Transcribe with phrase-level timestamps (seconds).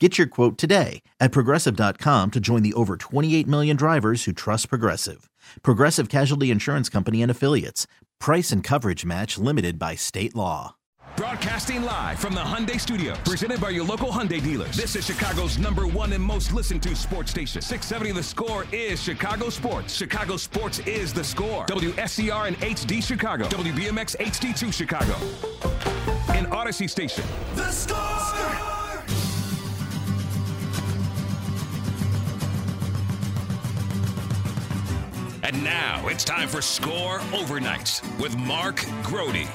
[0.00, 4.68] Get your quote today at progressive.com to join the over 28 million drivers who trust
[4.68, 5.30] Progressive.
[5.62, 7.86] Progressive Casualty Insurance Company and Affiliates.
[8.18, 10.74] Price and coverage match limited by state law.
[11.16, 14.76] Broadcasting live from the Hyundai Studios, presented by your local Hyundai dealers.
[14.76, 17.62] This is Chicago's number one and most listened to sports station.
[17.62, 19.94] 670 The Score is Chicago Sports.
[19.94, 21.66] Chicago Sports is The Score.
[21.66, 23.44] WSCR and HD Chicago.
[23.44, 25.14] WBMX HD2 Chicago.
[26.36, 27.22] In Audacy Station.
[27.54, 28.43] The Score!
[35.44, 39.46] And now it's time for Score Overnights with Mark Grote.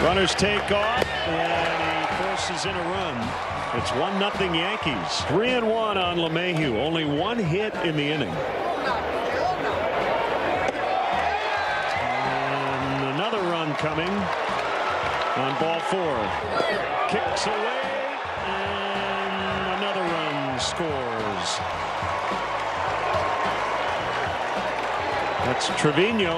[0.00, 3.16] Runners take off, and he forces in a run.
[3.76, 5.24] It's 1 nothing Yankees.
[5.26, 6.76] 3 and 1 on LeMahieu.
[6.76, 8.28] Only one hit in the inning.
[12.20, 14.43] And another run coming
[15.36, 16.16] on ball four.
[17.08, 21.58] Kicks away, and another run scores.
[25.44, 26.36] That's Trevino,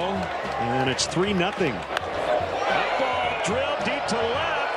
[0.59, 1.73] and it's 3 nothing.
[1.73, 4.73] That ball drilled deep to left,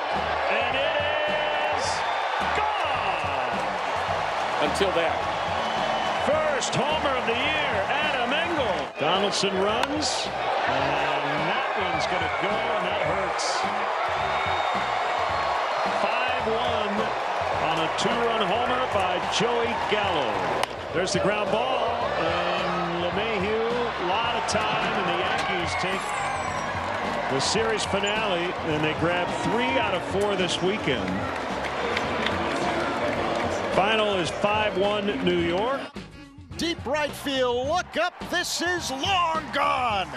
[0.52, 1.00] and it
[1.78, 1.86] is
[2.60, 3.56] gone.
[4.70, 5.16] Until that.
[6.26, 8.76] First homer of the year, Adam Engel.
[9.00, 10.28] Donaldson runs,
[10.66, 13.46] and that one's going to go, and that hurts.
[16.04, 17.30] 5-1
[17.70, 20.28] on a two-run homer by Joey Gallo.
[20.92, 21.86] There's the ground ball,
[22.18, 23.70] and LeMahieu,
[24.02, 26.00] a lot of time, and the Yankees take
[27.30, 31.08] the series finale, and they grab three out of four this weekend.
[33.74, 35.80] Final is 5-1 New York.
[36.56, 40.08] Deep right field, look up, this is long gone.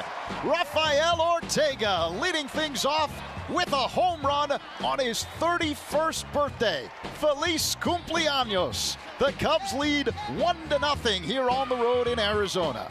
[0.45, 3.11] Rafael Ortega leading things off
[3.49, 4.51] with a home run
[4.83, 6.89] on his 31st birthday.
[7.15, 8.97] Feliz cumpleaños.
[9.19, 10.07] The Cubs lead
[10.37, 12.89] 1 to nothing here on the road in Arizona.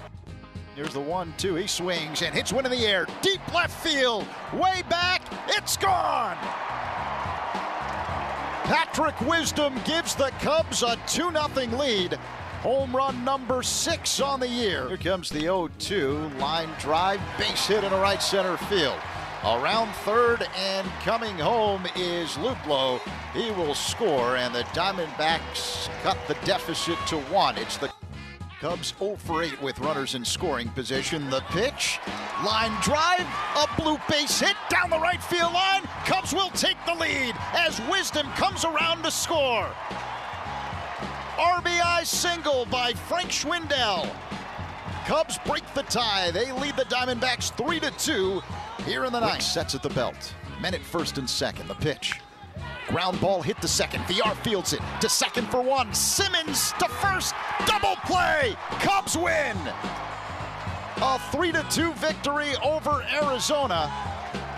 [0.75, 1.55] Here's the one, two.
[1.55, 3.07] He swings and hits one in the air.
[3.21, 4.27] Deep left field.
[4.53, 5.23] Way back.
[5.49, 6.37] It's gone.
[8.65, 12.19] Patrick Wisdom gives the Cubs a 2 0 lead.
[12.63, 14.87] Home run number six on the year.
[14.87, 16.31] Here comes the 0 2.
[16.39, 18.95] Line drive, base hit in a right center field.
[19.45, 23.01] Around third and coming home is Luplow.
[23.35, 27.59] He will score, and the Diamondbacks cut the deficit to one.
[27.59, 27.91] It's the
[28.61, 31.29] Cubs 0 for 8 with runners in scoring position.
[31.31, 31.99] The pitch,
[32.47, 35.83] line drive, a blue base hit down the right field line.
[36.07, 39.69] Cubs will take the lead as Wisdom comes around to score.
[41.43, 44.09] RBI single by Frank Schwindel.
[45.07, 46.31] Cubs break the tie.
[46.31, 48.41] They lead the Diamondbacks 3 to 2
[48.85, 49.43] here in the ninth.
[49.43, 50.35] Sets at the belt.
[50.61, 51.67] Men at first and second.
[51.67, 52.21] The pitch.
[52.87, 54.03] Ground ball hit the second.
[54.03, 55.93] VR fields it to second for one.
[55.93, 57.35] Simmons to first.
[57.67, 58.55] Double play.
[58.79, 59.57] Cubs win.
[61.03, 63.91] A 3 to 2 victory over Arizona.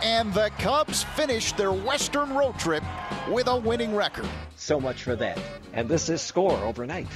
[0.04, 2.84] And the Cubs finished their Western road trip
[3.30, 4.28] with a winning record.
[4.54, 5.40] So much for that.
[5.72, 7.06] And this is Score overnight.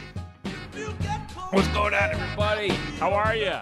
[1.51, 2.69] What's going on, everybody?
[2.99, 3.53] How are you?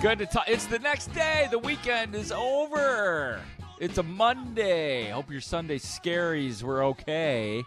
[0.00, 0.44] Good to talk.
[0.48, 1.48] It's the next day.
[1.50, 3.40] The weekend is over.
[3.80, 5.10] It's a Monday.
[5.10, 7.64] Hope your Sunday scaries were okay.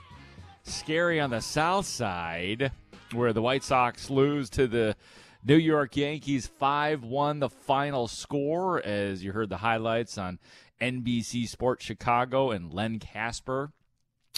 [0.64, 2.72] Scary on the south side,
[3.12, 4.96] where the White Sox lose to the
[5.44, 10.40] New York Yankees 5 1 the final score, as you heard the highlights on
[10.82, 13.72] NBC Sports Chicago and Len Kasper.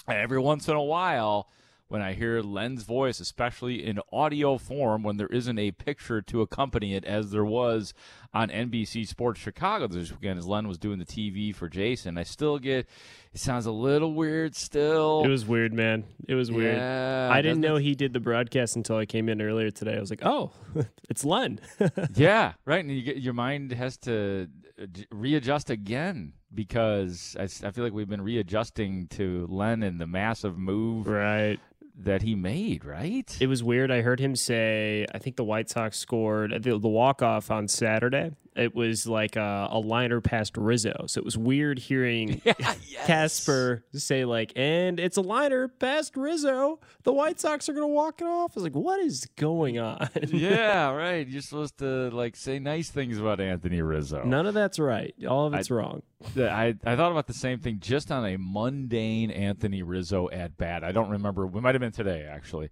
[0.07, 1.49] Every once in a while,
[1.87, 6.41] when I hear Len's voice, especially in audio form, when there isn't a picture to
[6.41, 7.93] accompany it, as there was
[8.33, 12.17] on NBC Sports Chicago this weekend, as Len was doing the TV for Jason.
[12.17, 12.87] I still get
[13.33, 15.23] it sounds a little weird still.
[15.23, 16.03] It was weird, man.
[16.27, 16.77] It was weird.
[16.77, 19.95] Yeah, I didn't know he did the broadcast until I came in earlier today.
[19.95, 20.51] I was like, oh,
[21.09, 21.59] it's Len.
[22.15, 22.83] yeah, right.
[22.83, 24.47] And you get, your mind has to
[24.81, 30.57] uh, readjust again because I feel like we've been readjusting to Len and the massive
[30.57, 31.59] move right.
[32.03, 33.37] That he made, right?
[33.39, 33.91] It was weird.
[33.91, 37.67] I heard him say, I think the White Sox scored the, the walk off on
[37.67, 38.31] Saturday.
[38.59, 41.05] It was like a, a liner past Rizzo.
[41.07, 42.41] So it was weird hearing
[43.05, 46.79] Kasper say, like, and it's a liner past Rizzo.
[47.03, 48.51] The White Sox are going to walk it off.
[48.51, 50.09] I was like, what is going on?
[50.27, 51.27] yeah, right.
[51.27, 54.23] You're supposed to like say nice things about Anthony Rizzo.
[54.23, 55.13] None of that's right.
[55.27, 56.01] All of it's wrong.
[56.37, 60.83] I, I thought about the same thing just on a mundane Anthony Rizzo at bat.
[60.83, 61.47] I don't remember.
[61.47, 62.69] We might have been today, actually.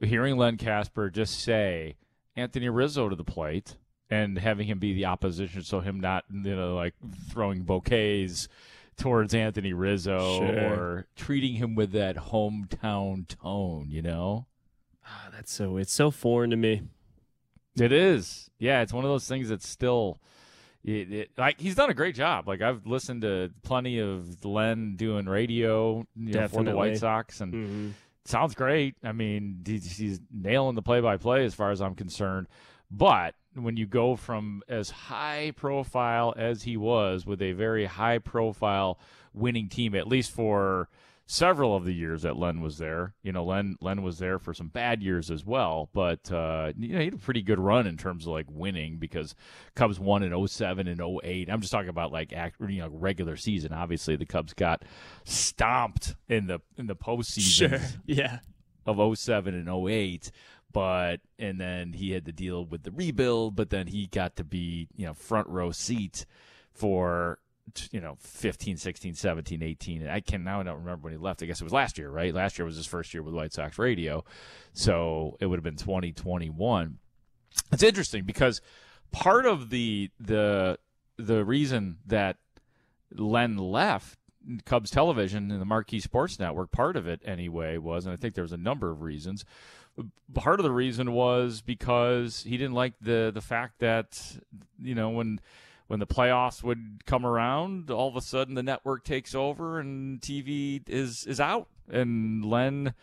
[0.00, 1.96] Hearing Len Kasper just say
[2.36, 3.76] Anthony Rizzo to the plate
[4.12, 6.94] and having him be the opposition, so him not, you know, like
[7.30, 8.48] throwing bouquets
[8.96, 10.58] towards Anthony Rizzo Sure.
[10.74, 14.46] or treating him with that hometown tone, you know?
[15.06, 16.82] Ah, that's so, it's so foreign to me.
[17.80, 18.50] It is.
[18.58, 20.18] Yeah, it's one of those things that's still
[20.84, 22.46] it, it, like he's done a great job.
[22.46, 27.40] Like I've listened to plenty of Len doing radio you know, for the White Sox,
[27.40, 27.90] and hmm
[28.24, 28.94] sounds great.
[29.02, 32.46] I mean, he's, he's nailing the play-by-play as far as I'm concerned.
[32.88, 38.18] But when you go from as high profile as he was with a very high
[38.18, 38.98] profile
[39.34, 40.88] winning team, at least for
[41.26, 44.52] several of the years that Len was there, you know, Len Len was there for
[44.52, 47.86] some bad years as well, but uh, you know, he had a pretty good run
[47.86, 49.34] in terms of like winning because
[49.74, 51.48] Cubs won in 07 and 08.
[51.48, 53.72] I'm just talking about like act, you know, regular season.
[53.72, 54.84] Obviously, the Cubs got
[55.24, 57.80] stomped in the in the postseason Sure.
[58.06, 58.38] Yeah.
[58.84, 60.30] of 07 and 08
[60.72, 64.44] but and then he had to deal with the rebuild but then he got to
[64.44, 66.26] be you know front row seat
[66.72, 67.38] for
[67.90, 71.42] you know 15 16 17 18 i can now i don't remember when he left.
[71.42, 72.34] I guess it was last year right?
[72.34, 74.24] Last year was his first year with white sox radio.
[74.72, 76.98] So it would have been 2021
[77.72, 78.60] it's interesting because
[79.10, 80.78] part of the the
[81.16, 82.38] the reason that
[83.14, 84.18] Len left
[84.64, 88.34] Cubs television and the Marquee Sports Network, part of it anyway was, and I think
[88.34, 89.44] there was a number of reasons.
[90.34, 94.38] Part of the reason was because he didn't like the the fact that
[94.80, 95.40] you know when
[95.88, 100.20] when the playoffs would come around, all of a sudden the network takes over and
[100.20, 102.94] TV is is out, and Len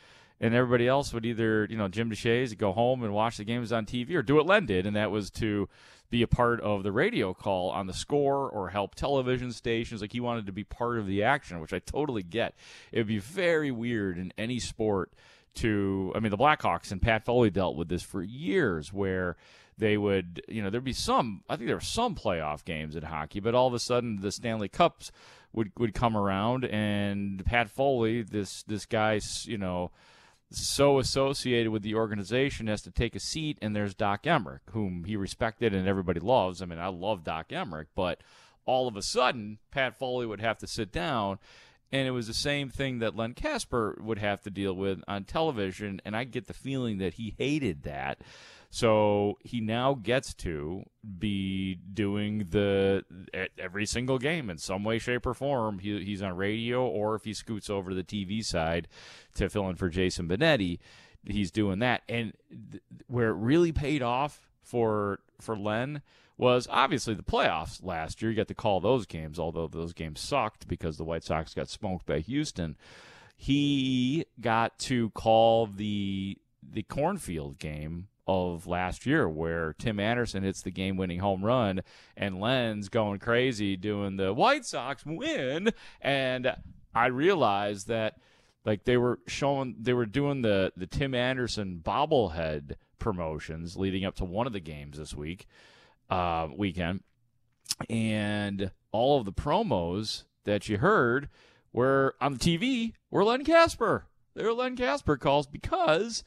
[0.41, 3.71] and everybody else would either you know Jim Deshaies go home and watch the games
[3.71, 5.69] on TV or do what Len did, and that was to
[6.09, 10.01] be a part of the radio call on the score or help television stations.
[10.01, 12.56] Like he wanted to be part of the action, which I totally get.
[12.92, 15.12] It would be very weird in any sport
[15.55, 19.35] to, I mean, the Blackhawks and Pat Foley dealt with this for years where
[19.77, 23.03] they would, you know, there'd be some, I think there were some playoff games in
[23.03, 25.11] hockey, but all of a sudden the Stanley Cups
[25.53, 29.91] would, would come around and Pat Foley, this, this guy's, you know,
[30.51, 35.03] so associated with the organization has to take a seat, and there's Doc Emrick, whom
[35.03, 36.61] he respected and everybody loves.
[36.61, 38.21] I mean, I love Doc Emrick, but
[38.65, 41.39] all of a sudden, Pat Foley would have to sit down,
[41.91, 45.24] and it was the same thing that Len Kasper would have to deal with on
[45.24, 48.21] television, and I get the feeling that he hated that.
[48.71, 50.83] So he now gets to
[51.18, 53.03] be doing the
[53.57, 55.80] every single game in some way, shape, or form.
[55.80, 58.87] He, he's on radio, or if he scoots over to the TV side
[59.33, 60.78] to fill in for Jason Benetti,
[61.25, 62.04] he's doing that.
[62.07, 62.33] And
[62.71, 66.04] th- where it really paid off for for Len
[66.39, 68.31] was obviously the playoffs last year.
[68.31, 71.67] You got to call those games, although those games sucked because the White Sox got
[71.67, 72.77] smoked by Houston.
[73.35, 80.61] He got to call the the cornfield game of last year where Tim Anderson hits
[80.61, 81.81] the game winning home run
[82.15, 86.55] and Len's going crazy doing the White Sox win and
[86.93, 88.17] I realized that
[88.65, 94.15] like they were showing they were doing the the Tim Anderson bobblehead promotions leading up
[94.17, 95.47] to one of the games this week
[96.09, 97.01] uh, weekend
[97.89, 101.30] and all of the promos that you heard
[101.71, 104.06] were on the TV were Len Kasper.
[104.35, 106.23] They were Len Kasper calls because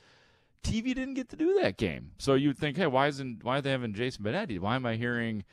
[0.62, 2.12] TV didn't get to do that game.
[2.18, 4.58] So you'd think, hey, why isn't why are they having Jason Benetti?
[4.58, 5.44] Why am I hearing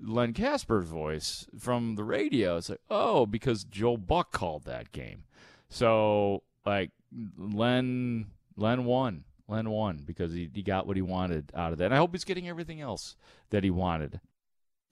[0.00, 2.56] Len Kasper's voice from the radio?
[2.56, 5.24] It's like, oh, because Joe Buck called that game.
[5.68, 6.90] So like
[7.36, 8.26] Len
[8.56, 9.24] Len won.
[9.48, 11.86] Len won because he, he got what he wanted out of that.
[11.86, 13.16] And I hope he's getting everything else
[13.50, 14.20] that he wanted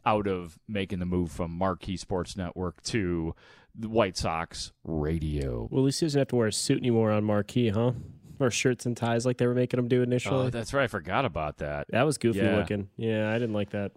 [0.04, 3.35] out of making the move from Marquee Sports Network to
[3.75, 5.68] the White Sox radio.
[5.71, 7.92] Well, at least he doesn't have to wear a suit anymore on Marquee, huh?
[8.40, 10.47] or shirts and ties like they were making him do initially.
[10.47, 10.85] Oh, that's right.
[10.85, 11.87] I forgot about that.
[11.90, 12.56] that was goofy Yeah.
[12.56, 12.88] looking.
[12.97, 13.92] Yeah, I didn't like that.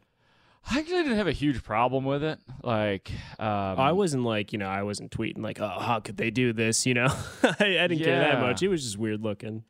[0.70, 2.40] I actually didn't have a huge problem with it.
[2.64, 6.30] Like, um, I wasn't like, you know, I wasn't tweeting like, oh, how could they
[6.32, 6.86] do this?
[6.86, 7.08] You know,
[7.44, 8.62] I, I didn't care that much.
[8.64, 9.64] It was just weird looking.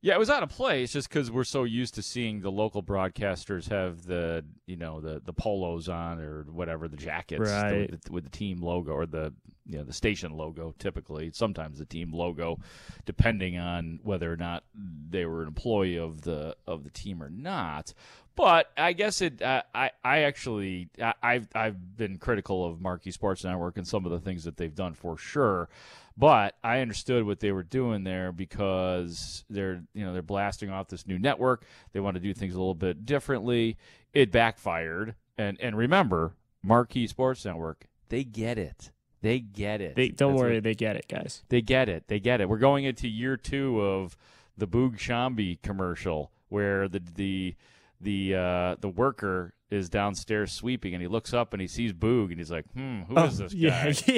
[0.00, 2.82] Yeah, it was out of place just because we're so used to seeing the local
[2.84, 7.90] broadcasters have the you know the the polos on or whatever the jackets Right.
[7.90, 9.32] with, the, with the team logo or the
[9.66, 12.60] you know the station logo typically sometimes the team logo
[13.06, 14.62] depending on whether or not
[15.10, 17.92] they were an employee of the of the team or not.
[18.36, 19.42] But I guess it.
[19.42, 24.06] Uh, I I actually I, I've I've been critical of Marquee Sports Network and some
[24.06, 25.68] of the things that they've done for sure.
[26.18, 30.88] But I understood what they were doing there because they're you know they're blasting off
[30.88, 31.64] this new network.
[31.92, 33.76] They want to do things a little bit differently.
[34.12, 35.14] It backfired.
[35.36, 36.32] And and remember,
[36.62, 38.90] Marquee Sports Network, they get it.
[39.22, 39.94] They get it.
[39.94, 41.44] They don't That's worry, what- they get it, guys.
[41.48, 42.08] they get it.
[42.08, 42.48] They get it.
[42.48, 44.16] We're going into year two of
[44.56, 47.54] the Boog Sciambi commercial, where the the
[48.00, 52.30] the uh, the worker is downstairs sweeping, and he looks up and he sees Boog,
[52.30, 53.88] and he's like, "Hmm, who is this guy?
[53.88, 54.12] Oh,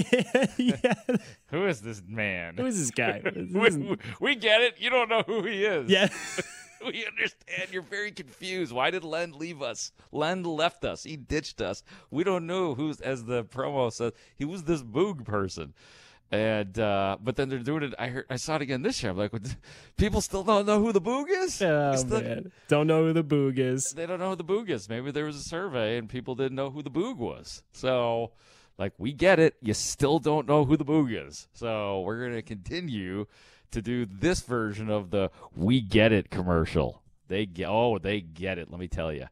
[0.58, 1.16] Yeah, yeah.
[1.48, 2.56] Who is this man?
[2.56, 3.20] Who is this guy?
[3.34, 4.74] This we- we get it.
[4.78, 5.90] You don't know who he is.
[5.90, 6.08] yeah.
[6.86, 7.68] we understand.
[7.72, 8.72] You're very confused.
[8.72, 9.92] Why did Len leave us?
[10.12, 11.02] Len left us.
[11.02, 11.82] He ditched us.
[12.10, 15.74] We don't know who's, as the promo says, he was this Boog person.
[16.32, 17.94] And uh, but then they're doing it.
[17.98, 19.10] I heard, I saw it again this year.
[19.10, 19.42] I'm like, what
[19.96, 21.60] people still don't know who the Boog is.
[21.60, 22.52] Oh, the- man.
[22.68, 23.90] Don't know who the boog is.
[23.90, 24.88] they don't know who the Boog is.
[24.88, 27.64] Maybe there was a survey and people didn't know who the Boog was.
[27.72, 28.30] So,
[28.78, 29.56] like, we get it.
[29.60, 31.48] You still don't know who the Boog is.
[31.52, 33.26] So we're gonna continue
[33.72, 37.02] to do this version of the "We Get It" commercial.
[37.26, 38.70] They get oh, they get it.
[38.70, 39.26] Let me tell you.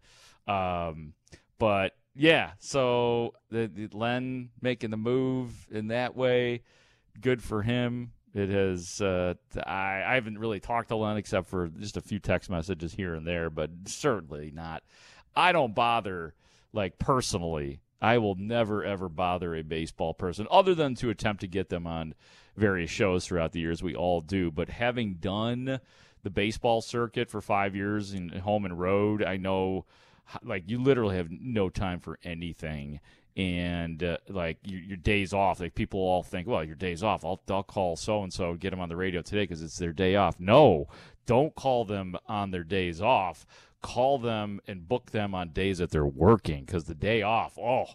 [0.53, 1.15] Um,
[1.59, 6.63] but yeah, so the, the Len making the move in that way,
[7.21, 8.13] good for him.
[8.35, 9.01] It has.
[9.01, 9.35] Uh,
[9.67, 13.15] I, I haven't really talked to Len except for just a few text messages here
[13.15, 14.83] and there, but certainly not.
[15.35, 16.35] I don't bother
[16.73, 17.81] like personally.
[18.01, 21.87] I will never ever bother a baseball person other than to attempt to get them
[21.87, 22.15] on
[22.57, 23.83] various shows throughout the years.
[23.83, 25.81] We all do, but having done
[26.23, 29.87] the baseball circuit for five years in home and road, I know
[30.43, 33.01] like you literally have no time for anything
[33.39, 37.25] and uh, like your, your days off like people all think well your days off
[37.25, 39.93] i'll, I'll call so and so get them on the radio today because it's their
[39.93, 40.39] day off.
[40.41, 40.89] No
[41.25, 43.47] don't call them on their days off.
[43.83, 47.87] Call them and book them on days that they're working because the day off oh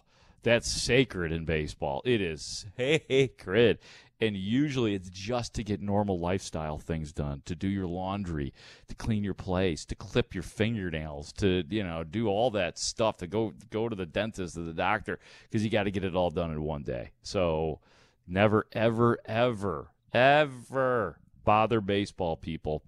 [0.42, 2.00] that's sacred in baseball.
[2.04, 3.78] It is sacred
[4.20, 8.52] and usually it's just to get normal lifestyle things done to do your laundry
[8.88, 13.16] to clean your place to clip your fingernails to you know do all that stuff
[13.16, 16.14] to go go to the dentist or the doctor because you got to get it
[16.14, 17.10] all done in one day.
[17.22, 17.80] So
[18.26, 22.82] never ever ever ever bother baseball people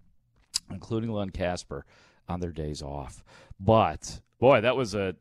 [0.70, 1.84] including len kasper
[2.28, 3.24] on their days off.
[3.58, 5.16] But boy that was a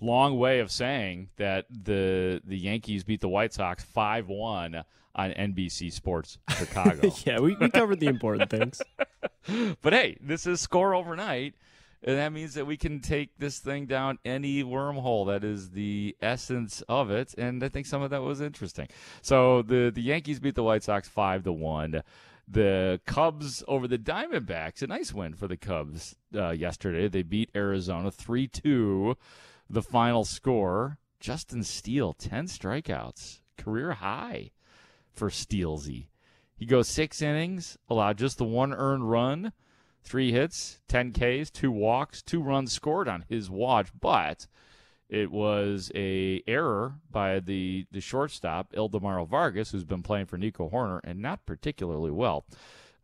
[0.00, 4.84] long way of saying that the the yankees beat the white sox 5-1
[5.18, 7.10] on NBC Sports Chicago.
[7.26, 8.80] yeah, we, we covered the important things.
[9.82, 11.54] but hey, this is score overnight.
[12.04, 15.26] And that means that we can take this thing down any wormhole.
[15.26, 17.34] That is the essence of it.
[17.36, 18.86] And I think some of that was interesting.
[19.20, 22.02] So the, the Yankees beat the White Sox 5 to 1.
[22.46, 27.08] The Cubs over the Diamondbacks, a nice win for the Cubs uh, yesterday.
[27.08, 29.16] They beat Arizona 3 2.
[29.68, 34.52] The final score Justin Steele, 10 strikeouts, career high
[35.18, 36.06] for Steelsy.
[36.56, 39.52] He goes six innings, allowed just the one earned run,
[40.02, 44.46] three hits, 10 Ks, two walks, two runs scored on his watch, but
[45.08, 50.68] it was a error by the, the shortstop, Ildemaro Vargas, who's been playing for Nico
[50.68, 52.44] Hoerner and not particularly well.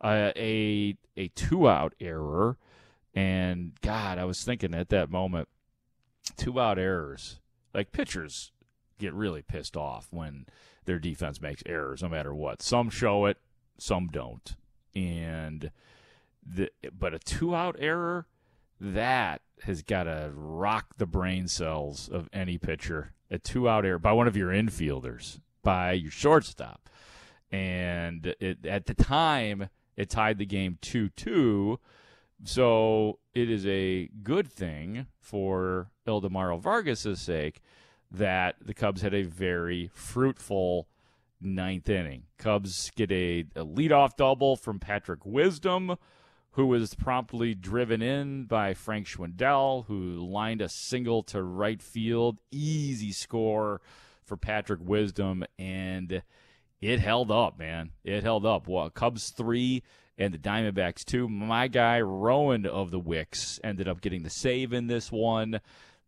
[0.01, 2.59] Uh, a a two out error,
[3.15, 5.49] and God, I was thinking at that moment,
[6.37, 7.41] two out errors.
[7.73, 8.53] Like pitchers
[8.99, 10.47] get really pissed off when
[10.85, 12.63] their defense makes errors no matter what.
[12.63, 13.39] Some show it,
[13.79, 14.57] some don't.
[14.95, 15.71] And
[16.45, 18.27] the but a two out error
[18.81, 23.13] that has got to rock the brain cells of any pitcher.
[23.31, 26.89] A two out error by one of your infielders, by your shortstop.
[27.51, 31.79] And it, at the time, it tied the game 2 2.
[32.45, 37.63] So it is a good thing for Ildemaro Vargas' sake
[38.17, 40.89] that the Cubs had a very fruitful
[41.41, 42.25] ninth inning.
[42.39, 45.97] Cubs get a, a leadoff double from Patrick Wisdom,
[46.53, 52.39] who was promptly driven in by Frank Schwindel, who lined a single to right field.
[52.51, 53.81] Easy score
[54.25, 56.23] for Patrick Wisdom, and
[56.81, 57.91] it held up, man.
[58.05, 58.69] It held up.
[58.69, 59.83] Well, Cubs three,
[60.17, 61.29] and the Diamondbacks too.
[61.29, 65.61] My guy Rowan of the Wicks ended up getting the save in this one,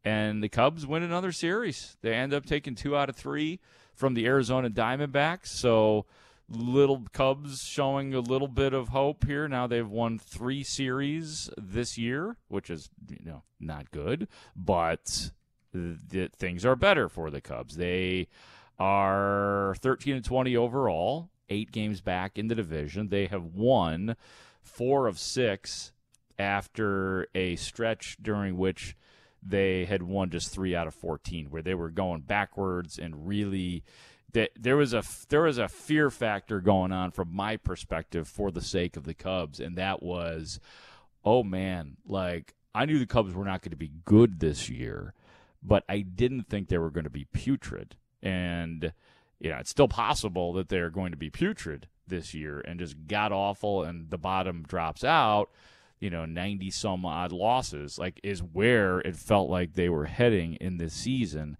[0.07, 1.97] and the Cubs win another series.
[2.01, 3.59] They end up taking two out of three
[3.93, 5.49] from the Arizona Diamondbacks.
[5.49, 6.07] So
[6.49, 9.49] little Cubs showing a little bit of hope here.
[9.49, 15.33] Now they've won three series this year, which is you know not good, but
[15.73, 17.77] th- things are better for the Cubs.
[17.77, 18.29] They
[18.79, 23.09] are 13 and 20 overall, eight games back in the division.
[23.09, 24.15] They have won
[24.63, 25.91] four of six
[26.39, 28.95] after a stretch during which
[29.49, 33.85] they had won just three out of 14, where they were going backwards and really
[34.33, 38.51] that there was a there was a fear factor going on from my perspective for
[38.51, 40.61] the sake of the Cubs, and that was,
[41.25, 45.15] oh man, like I knew the Cubs were not going to be good this year,
[45.63, 48.93] but I didn't think they were going to be putrid, and
[49.39, 53.07] you know it's still possible that they're going to be putrid this year and just
[53.07, 55.51] got awful, and the bottom drops out.
[56.01, 60.55] You know, 90 some odd losses, like, is where it felt like they were heading
[60.55, 61.57] in this season.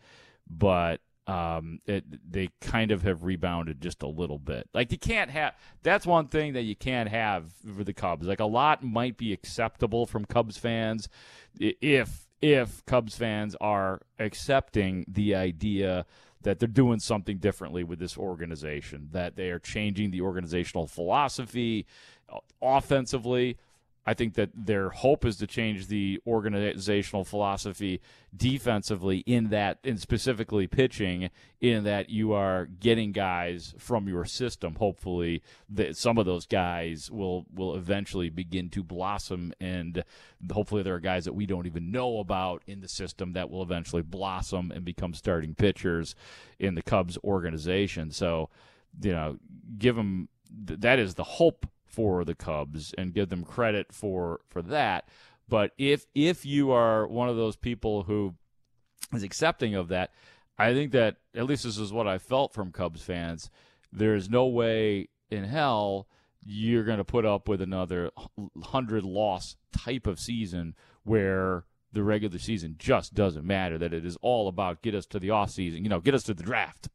[0.49, 4.69] But um, it, they kind of have rebounded just a little bit.
[4.73, 8.27] Like you can't have that's one thing that you can't have for the Cubs.
[8.27, 11.09] Like a lot might be acceptable from Cubs fans
[11.59, 16.07] if if Cubs fans are accepting the idea
[16.43, 21.87] that they're doing something differently with this organization, that they are changing the organizational philosophy
[22.29, 23.59] uh, offensively.
[24.07, 28.01] I think that their hope is to change the organizational philosophy
[28.35, 34.77] defensively in that, and specifically pitching, in that you are getting guys from your system.
[34.77, 40.05] Hopefully, that some of those guys will will eventually begin to blossom, and
[40.53, 43.63] hopefully, there are guys that we don't even know about in the system that will
[43.63, 46.15] eventually blossom and become starting pitchers
[46.61, 48.13] in the Cubs organization.
[48.13, 48.51] So,
[49.03, 49.39] you know,
[49.79, 50.29] give them
[50.65, 55.09] that is the hope for the Cubs and give them credit for for that.
[55.49, 58.35] But if if you are one of those people who
[59.15, 60.13] is accepting of that,
[60.59, 63.51] I think that at least this is what I felt from Cubs fans.
[63.91, 66.07] There's no way in hell
[66.45, 72.39] you're going to put up with another 100 loss type of season where the regular
[72.39, 75.83] season just doesn't matter that it is all about get us to the off season
[75.83, 76.89] you know get us to the draft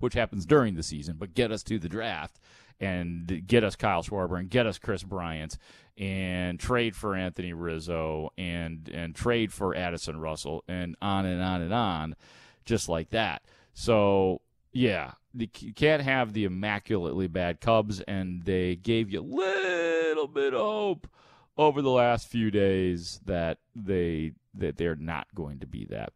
[0.00, 2.40] which happens during the season but get us to the draft
[2.80, 5.58] and get us Kyle Schwarber and get us Kris Bryant
[5.96, 11.62] and trade for Anthony Rizzo and and trade for Addison Russell and on and on
[11.62, 12.16] and on,
[12.64, 13.42] just like that.
[13.74, 14.40] So
[14.72, 20.54] yeah, you can't have the immaculately bad Cubs, and they gave you a little bit
[20.54, 21.08] of hope
[21.56, 26.12] over the last few days that they that they're not going to be that.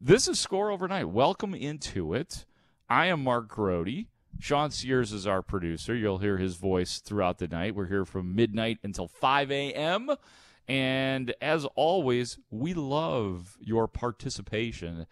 [0.00, 1.08] This is Score Overnight.
[1.08, 2.44] Welcome into it.
[2.88, 4.06] I am Mark Grote.
[4.38, 5.94] Sean Sears is our producer.
[5.94, 7.74] You'll hear his voice throughout the night.
[7.74, 10.10] We're here from midnight until 5 a.m.
[10.68, 15.06] And as always, we love your participation.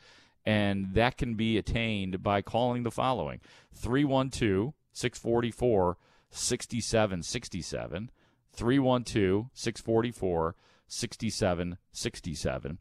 [0.44, 3.40] And that can be attained by calling the following
[3.72, 5.96] 312 644
[6.30, 8.10] 6767.
[8.52, 10.54] 312 644
[10.86, 12.78] 6767.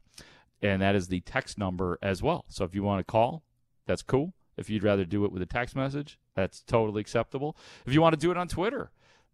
[0.62, 2.44] And that is the text number as well.
[2.48, 3.42] So if you want to call,
[3.86, 4.34] that's cool.
[4.56, 7.56] If you'd rather do it with a text message, that's totally acceptable.
[7.86, 8.90] If you want to do it on Twitter,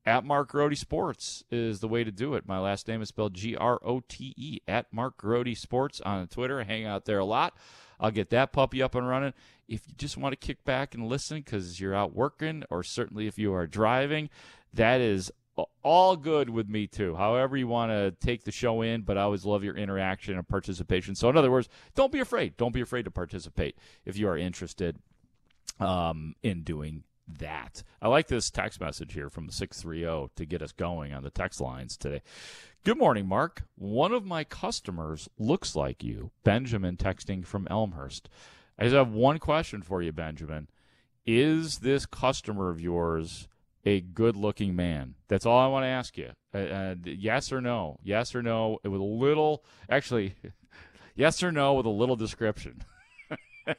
[0.07, 2.49] at Mark Grote Sports is the way to do it.
[2.49, 6.27] My last name is spelled G R O T E at Mark Grote Sports on
[6.29, 6.61] Twitter.
[6.61, 7.57] I hang out there a lot.
[7.99, 9.35] I'll get that puppy up and running.
[9.69, 13.27] If you just want to kick back and listen because you're out working, or certainly
[13.27, 14.31] if you are driving,
[14.73, 15.31] that is
[15.83, 17.15] all good with me too.
[17.17, 20.49] However you want to take the show in, but I always love your interaction and
[20.49, 21.15] participation.
[21.15, 22.57] So in other words, don't be afraid.
[22.57, 24.97] Don't be afraid to participate if you are interested
[25.81, 27.05] um, in doing
[27.39, 27.83] that.
[28.03, 31.61] I like this text message here from 630 to get us going on the text
[31.61, 32.23] lines today.
[32.85, 33.65] Good morning, Mark.
[33.77, 38.29] One of my customers looks like you, Benjamin texting from Elmhurst.
[38.79, 40.69] I just have one question for you, Benjamin.
[41.27, 43.49] Is this customer of yours
[43.85, 45.15] a good looking man?
[45.29, 46.31] That's all I want to ask you.
[46.55, 47.99] Uh, yes or no?
[48.03, 48.79] Yes or no?
[48.83, 50.35] With a little, actually,
[51.15, 52.83] yes or no with a little description.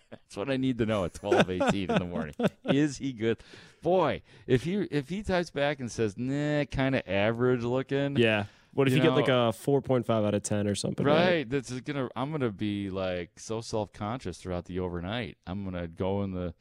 [0.10, 2.36] That's what I need to know at twelve eighteen in the morning.
[2.65, 3.38] Is he good?
[3.82, 8.17] Boy, if he if he types back and says, nah, kind of average looking.
[8.17, 8.45] Yeah.
[8.73, 10.75] What if you, you know, get like a four point five out of ten or
[10.75, 11.06] something?
[11.06, 11.25] Right.
[11.25, 11.49] right.
[11.49, 12.08] That's gonna.
[12.15, 15.38] I'm gonna be like so self conscious throughout the overnight.
[15.45, 16.54] I'm gonna go in the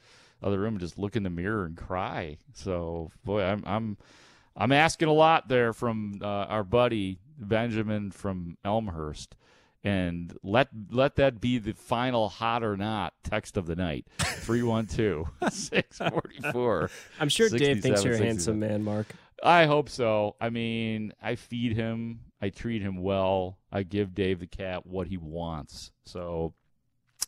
[0.43, 2.39] other room and just look in the mirror and cry.
[2.53, 3.97] So boy, I'm I'm
[4.57, 9.37] I'm asking a lot there from uh, our buddy Benjamin from Elmhurst
[9.83, 15.29] and let let that be the final hot or not text of the night 312
[15.51, 20.37] 644 i'm sure dave thinks you're a handsome man mark I hope so.
[20.41, 25.07] I mean, I feed him, I treat him well, I give Dave the cat what
[25.07, 25.93] he wants.
[26.05, 26.55] So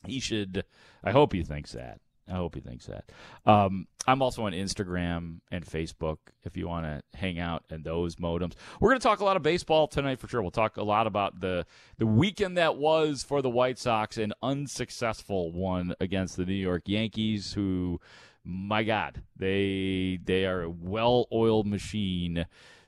[0.07, 0.65] he should.
[1.03, 2.01] I hope he thinks that.
[2.29, 3.05] I hope he thinks that.
[3.45, 8.17] Um, I'm also on Instagram and Facebook if you want to hang out in those
[8.17, 8.55] modems.
[8.81, 10.43] We're going to talk a lot of baseball tonight for sure.
[10.43, 11.67] We'll talk a lot about the
[11.99, 16.83] the weekend that was for the White Sox, an unsuccessful one against the New York
[16.87, 18.01] Yankees, who,
[18.45, 22.47] my God, they they are a well-oiled machine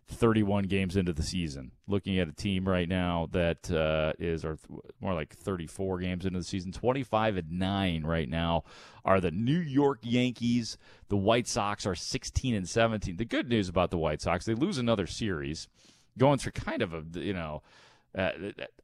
[0.09, 1.73] 31 games into the season.
[1.87, 6.27] Looking at a team right now that uh, is, or th- more like 34 games
[6.27, 8.65] into the season, 25 and 9 right now
[9.05, 10.77] are the New York Yankees.
[11.09, 13.17] The White Sox are 16 and 17.
[13.17, 15.69] The good news about the White Sox, they lose another series,
[16.19, 17.63] going through kind of a, you know,
[18.17, 18.31] uh,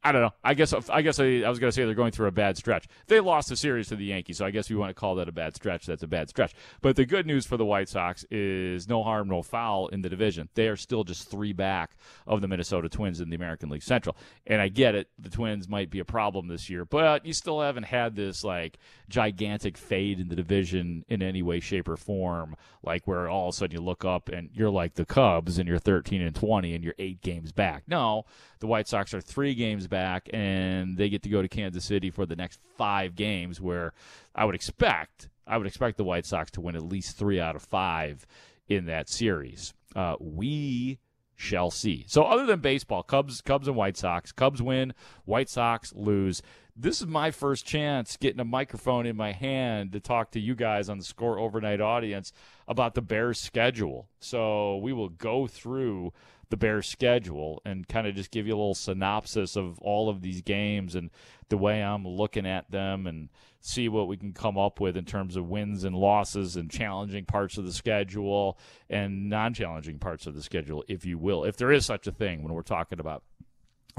[0.03, 0.33] I don't know.
[0.43, 2.57] I guess I guess I, I was going to say they're going through a bad
[2.57, 2.87] stretch.
[3.07, 5.29] They lost the series to the Yankees, so I guess we want to call that
[5.29, 5.85] a bad stretch.
[5.85, 6.53] That's a bad stretch.
[6.81, 10.09] But the good news for the White Sox is no harm, no foul in the
[10.09, 10.49] division.
[10.55, 11.95] They are still just three back
[12.27, 14.17] of the Minnesota Twins in the American League Central.
[14.47, 17.61] And I get it, the Twins might be a problem this year, but you still
[17.61, 22.55] haven't had this like gigantic fade in the division in any way, shape, or form.
[22.83, 25.69] Like where all of a sudden you look up and you're like the Cubs and
[25.69, 27.83] you're 13 and 20 and you're eight games back.
[27.87, 28.25] No,
[28.61, 32.09] the White Sox are three games back, and they get to go to Kansas City
[32.11, 33.59] for the next five games.
[33.59, 33.93] Where
[34.33, 37.55] I would expect, I would expect the White Sox to win at least three out
[37.55, 38.25] of five
[38.69, 39.73] in that series.
[39.95, 40.99] Uh, we
[41.35, 42.05] shall see.
[42.07, 44.31] So, other than baseball, Cubs, Cubs, and White Sox.
[44.31, 44.93] Cubs win,
[45.25, 46.41] White Sox lose.
[46.75, 50.55] This is my first chance getting a microphone in my hand to talk to you
[50.55, 52.31] guys on the Score Overnight audience
[52.67, 54.07] about the Bears' schedule.
[54.19, 56.13] So, we will go through
[56.51, 60.21] the Bears' schedule and kind of just give you a little synopsis of all of
[60.21, 61.09] these games and
[61.49, 63.29] the way I'm looking at them and
[63.61, 67.25] see what we can come up with in terms of wins and losses and challenging
[67.25, 68.57] parts of the schedule
[68.89, 72.11] and non challenging parts of the schedule, if you will, if there is such a
[72.11, 73.23] thing when we're talking about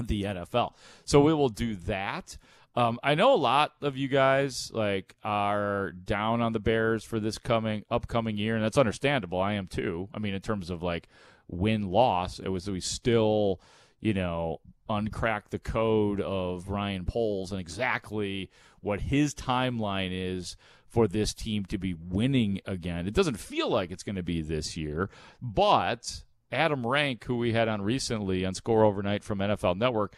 [0.01, 0.73] the NFL.
[1.05, 2.37] So we will do that.
[2.75, 7.19] Um, I know a lot of you guys like are down on the Bears for
[7.19, 9.39] this coming upcoming year, and that's understandable.
[9.39, 10.09] I am too.
[10.13, 11.07] I mean, in terms of like
[11.53, 12.39] win loss.
[12.39, 13.61] It was we still,
[13.99, 18.49] you know, uncrack the code of Ryan Poles and exactly
[18.81, 23.07] what his timeline is for this team to be winning again.
[23.07, 25.09] It doesn't feel like it's going to be this year,
[25.41, 30.15] but Adam Rank, who we had on recently on Score Overnight from NFL Network,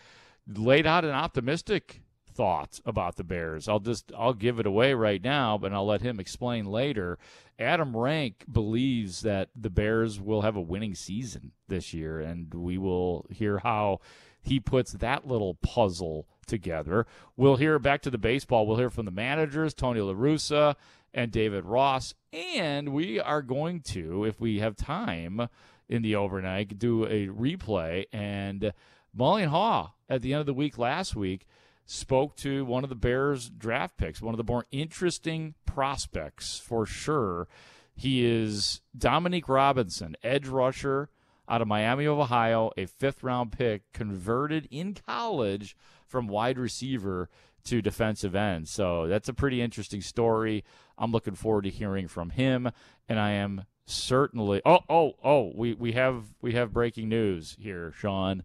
[0.47, 2.01] laid out an optimistic
[2.35, 3.67] thought about the Bears.
[3.67, 7.17] I'll just I'll give it away right now, but I'll let him explain later.
[7.57, 12.77] Adam Rank believes that the Bears will have a winning season this year, and we
[12.77, 14.01] will hear how
[14.41, 17.07] he puts that little puzzle together.
[17.37, 18.67] We'll hear back to the baseball.
[18.67, 20.75] We'll hear from the managers, Tony La Russa
[21.13, 25.47] and David Ross, and we are going to, if we have time
[25.87, 28.73] in the overnight, do a replay and.
[29.17, 31.47] Mullen Haw at the end of the week last week
[31.85, 36.85] spoke to one of the Bears draft picks, one of the more interesting prospects for
[36.85, 37.47] sure.
[37.95, 41.09] He is Dominique Robinson, edge rusher
[41.47, 47.29] out of Miami of Ohio, a fifth round pick, converted in college from wide receiver
[47.65, 48.67] to defensive end.
[48.67, 50.63] So that's a pretty interesting story.
[50.97, 52.71] I'm looking forward to hearing from him,
[53.07, 54.61] and I am certainly.
[54.65, 55.51] Oh, oh, oh!
[55.55, 58.43] We we have we have breaking news here, Sean.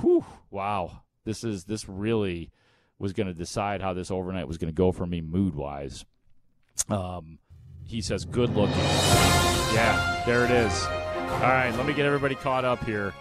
[0.00, 0.24] Whew!
[0.50, 2.50] Wow, this is this really
[2.98, 6.04] was going to decide how this overnight was going to go for me mood wise.
[6.88, 7.38] Um,
[7.84, 8.76] he says, good looking.
[8.76, 10.84] Yeah, there it is.
[10.84, 13.12] All right, let me get everybody caught up here.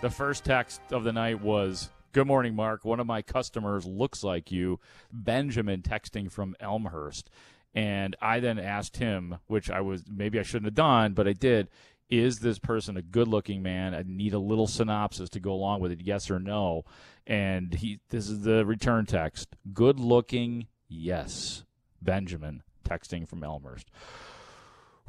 [0.00, 2.84] The first text of the night was, Good morning, Mark.
[2.84, 4.78] One of my customers looks like you,
[5.12, 7.28] Benjamin, texting from Elmhurst.
[7.74, 11.32] And I then asked him, which I was maybe I shouldn't have done, but I
[11.32, 11.68] did.
[12.10, 13.94] Is this person a good looking man?
[13.94, 16.84] I need a little synopsis to go along with it, yes or no
[17.26, 19.56] and he this is the return text.
[19.72, 21.64] Good looking, yes.
[22.02, 23.90] Benjamin texting from Elmhurst.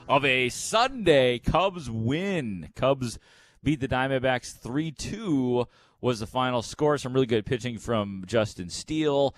[0.08, 2.68] of a Sunday Cubs win.
[2.76, 3.18] Cubs
[3.64, 5.66] beat the Diamondbacks 3 2
[6.00, 6.96] was the final score.
[6.98, 9.34] Some really good pitching from Justin Steele.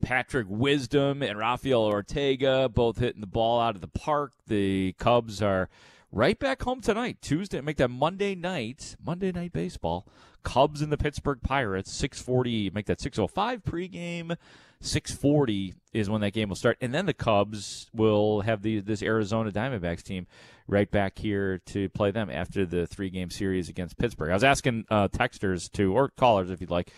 [0.00, 4.34] Patrick Wisdom and Rafael Ortega both hitting the ball out of the park.
[4.46, 5.68] The Cubs are
[6.12, 7.60] right back home tonight, Tuesday.
[7.60, 10.06] Make that Monday night, Monday night baseball.
[10.42, 14.36] Cubs and the Pittsburgh Pirates, 640, make that 605 pregame.
[14.82, 16.78] 640 is when that game will start.
[16.80, 20.26] And then the Cubs will have the this Arizona Diamondbacks team
[20.66, 24.30] right back here to play them after the three game series against Pittsburgh.
[24.30, 26.92] I was asking uh, texters to, or callers if you'd like,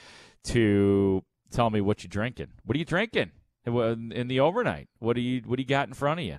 [0.44, 2.48] to tell me what you're drinking.
[2.64, 3.32] What are you drinking
[3.66, 4.88] in the overnight?
[4.98, 6.38] What do you what do you got in front of you?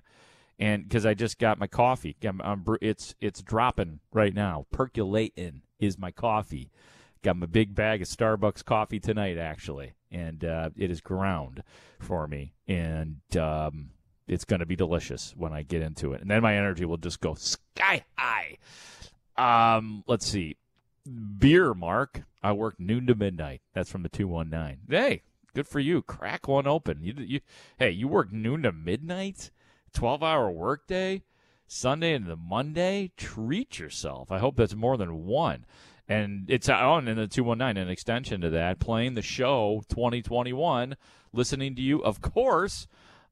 [0.60, 5.64] And because I just got my coffee, I'm, I'm, it's it's dropping right now, percolating
[5.80, 6.72] is my coffee.
[7.24, 11.64] Got my big bag of Starbucks coffee tonight, actually, and uh, it is ground
[11.98, 13.92] for me, and um,
[14.28, 16.98] it's going to be delicious when I get into it, and then my energy will
[16.98, 18.58] just go sky high.
[19.38, 20.58] Um, let's see,
[21.38, 22.24] beer, Mark.
[22.44, 23.62] I work noon to midnight.
[23.74, 24.80] That's from the two one nine.
[24.90, 25.22] Hey,
[25.54, 26.02] good for you.
[26.02, 27.00] Crack one open.
[27.02, 27.40] You, you,
[27.80, 29.50] hey, you work noon to midnight,
[29.94, 31.24] twelve hour workday.
[31.68, 34.30] Sunday into Monday, treat yourself.
[34.30, 35.66] I hope that's more than one.
[36.08, 40.98] And it's on in the 219, an extension to that, playing the show 2021,
[41.32, 42.04] listening to you.
[42.04, 42.88] Of course,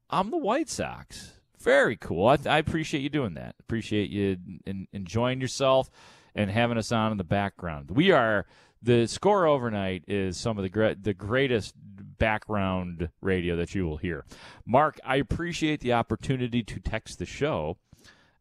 [0.08, 1.32] I'm the White Sox.
[1.58, 2.26] Very cool.
[2.28, 3.54] I, I appreciate you doing that.
[3.60, 5.90] Appreciate you in, enjoying yourself
[6.34, 7.90] and having us on in the background.
[7.90, 8.46] We are
[8.82, 11.74] the score overnight is some of the great the greatest
[12.18, 14.24] background radio that you will hear.
[14.66, 17.76] Mark, I appreciate the opportunity to text the show.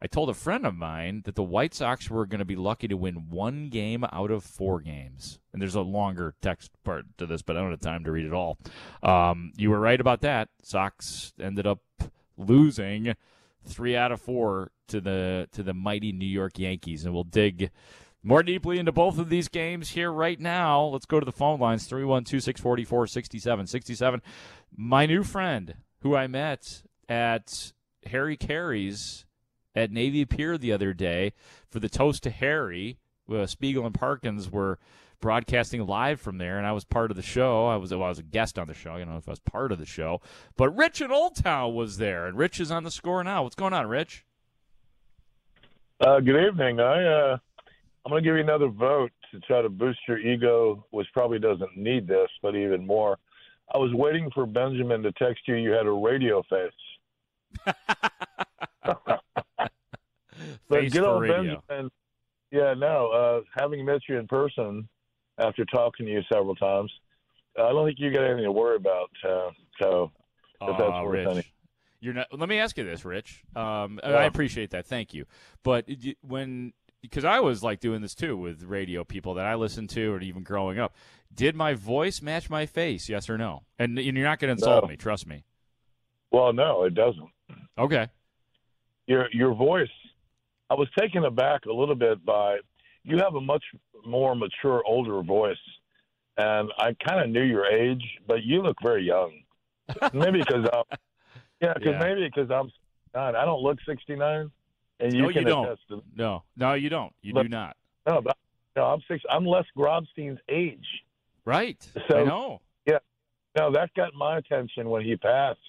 [0.01, 2.87] I told a friend of mine that the White Sox were going to be lucky
[2.87, 5.39] to win one game out of four games.
[5.53, 8.25] And there's a longer text part to this, but I don't have time to read
[8.25, 8.57] it all.
[9.03, 10.49] Um, you were right about that.
[10.63, 11.81] Sox ended up
[12.35, 13.15] losing
[13.63, 17.69] three out of four to the to the mighty New York Yankees, and we'll dig
[18.23, 20.83] more deeply into both of these games here right now.
[20.83, 24.21] Let's go to the phone lines 312 644 6767.
[24.75, 27.73] My new friend who I met at
[28.07, 29.25] Harry Caray's
[29.75, 31.33] at Navy Pier the other day
[31.69, 32.97] for the Toast to Harry.
[33.31, 34.77] Uh, Spiegel and Parkins were
[35.21, 37.67] broadcasting live from there, and I was part of the show.
[37.67, 38.93] I was well, I was a guest on the show.
[38.93, 40.21] I don't know if I was part of the show,
[40.57, 43.43] but Rich in Old Town was there, and Rich is on the score now.
[43.43, 44.25] What's going on, Rich?
[46.01, 46.79] Uh, good evening.
[46.79, 47.37] I uh,
[48.05, 51.39] I'm going to give you another vote to try to boost your ego, which probably
[51.39, 53.17] doesn't need this, but even more.
[53.73, 55.55] I was waiting for Benjamin to text you.
[55.55, 57.75] You had a radio face.
[60.71, 61.61] but for old radio.
[61.67, 61.91] Benjamin.
[62.51, 63.09] Yeah, no.
[63.11, 64.87] Uh, having met you in person
[65.37, 66.91] after talking to you several times,
[67.57, 69.09] I don't think you got anything to worry about.
[69.27, 69.49] Uh,
[69.81, 70.11] so,
[70.61, 71.27] if that's worth Rich.
[71.27, 71.45] any.
[72.01, 72.27] You're not.
[72.31, 73.43] Let me ask you this, Rich.
[73.55, 74.09] Um, Yeah.
[74.11, 74.85] I appreciate that.
[74.87, 75.25] Thank you.
[75.63, 75.87] But
[76.21, 80.13] when because I was like doing this too with radio people that I listened to,
[80.13, 80.93] or even growing up,
[81.33, 83.07] did my voice match my face?
[83.09, 83.63] Yes or no?
[83.79, 84.89] And, and you're not going to insult No.
[84.89, 84.97] me.
[84.97, 85.43] Trust me.
[86.31, 87.29] Well, no, it doesn't.
[87.77, 88.07] Okay.
[89.07, 89.89] your your voice
[90.71, 92.57] i was taken aback a little bit by
[93.03, 93.63] you have a much
[94.05, 95.65] more mature older voice
[96.37, 99.31] and i kind of knew your age but you look very young
[100.13, 100.83] maybe because i'm
[101.61, 101.99] yeah because Yeah.
[101.99, 102.71] maybe because i'm
[103.13, 104.49] nine i don't look 69
[105.01, 105.65] and you no, can you don't.
[105.65, 107.11] attest to No, no, you don't.
[107.23, 107.75] You But- do not.
[108.07, 108.37] no but
[108.75, 110.87] no i'm six i'm les grobstein's age
[111.43, 111.81] Right.
[112.07, 112.61] So- I know.
[112.85, 112.99] Yeah.
[113.57, 115.59] No that got my attention when he passed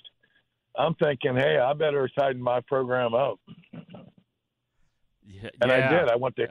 [0.77, 3.39] I'm thinking, hey, I better tighten my program up.
[5.33, 5.89] Yeah, And yeah.
[5.89, 6.09] I did.
[6.09, 6.49] I went to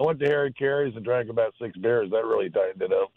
[0.00, 2.10] I went to Harry Caray's and drank about six beers.
[2.10, 3.12] That really tightened it up.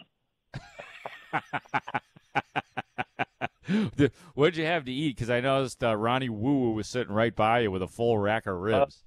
[4.33, 5.15] What'd you have to eat?
[5.15, 8.17] Because I noticed uh, Ronnie Woo Woo was sitting right by you with a full
[8.17, 9.03] rack of ribs.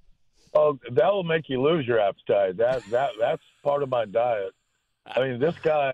[0.53, 2.57] Oh, that will make you lose your appetite.
[2.57, 4.53] That that that's part of my diet.
[5.05, 5.93] I mean, this guy,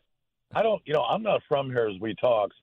[0.53, 2.55] I don't, you know, I'm not from here as we talks,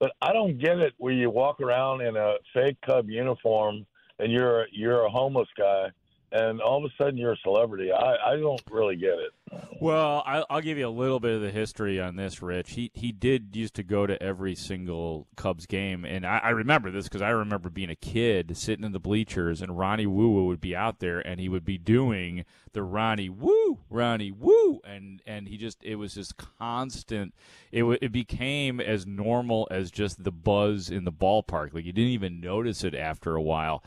[0.00, 3.86] but I don't get it where you walk around in a fake Cub uniform
[4.18, 5.90] and you're you're a homeless guy,
[6.32, 7.92] and all of a sudden you're a celebrity.
[7.92, 9.32] I I don't really get it.
[9.80, 12.72] Well, I, I'll give you a little bit of the history on this, Rich.
[12.72, 16.90] He he did used to go to every single Cubs game, and I, I remember
[16.90, 20.46] this because I remember being a kid sitting in the bleachers, and Ronnie Woo Woo
[20.46, 25.20] would be out there, and he would be doing the Ronnie Woo, Ronnie Woo, and
[25.26, 27.34] and he just it was just constant.
[27.70, 31.74] It w- it became as normal as just the buzz in the ballpark.
[31.74, 33.82] Like you didn't even notice it after a while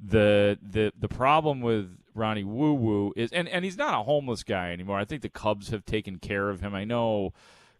[0.00, 4.42] the the the problem with Ronnie Woo Woo is and, and he's not a homeless
[4.42, 4.98] guy anymore.
[4.98, 6.74] I think the Cubs have taken care of him.
[6.74, 7.32] I know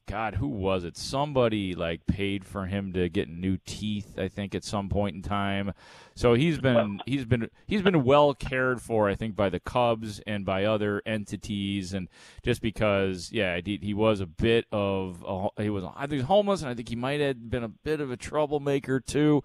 [0.08, 0.96] God, who was it?
[0.96, 5.22] Somebody like paid for him to get new teeth, I think, at some point in
[5.22, 5.74] time.
[6.14, 10.20] So he's been he's been he's been well cared for, I think, by the Cubs
[10.26, 12.08] and by other entities, and
[12.42, 16.62] just because, yeah, he, he was a bit of a, he was I think homeless,
[16.62, 19.44] and I think he might have been a bit of a troublemaker too.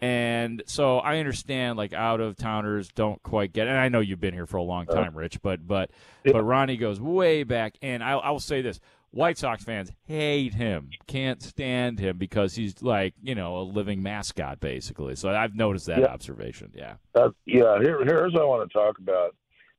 [0.00, 3.70] And so I understand like out of towners don't quite get it.
[3.70, 5.90] And I know you've been here for a long time, Rich, but but
[6.24, 8.80] but Ronnie goes way back and I I will say this.
[9.12, 14.02] White Sox fans hate him, can't stand him because he's like, you know, a living
[14.02, 15.14] mascot basically.
[15.14, 16.06] So I've noticed that Yeah.
[16.06, 16.72] observation.
[16.74, 16.94] Yeah.
[17.14, 19.36] Uh, yeah, here, here's what I want to talk about.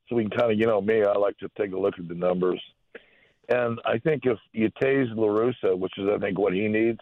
[0.07, 2.07] So we can kind of, you know, me, I like to take a look at
[2.07, 2.61] the numbers.
[3.49, 7.01] And I think if you tase La Russa, which is, I think, what he needs,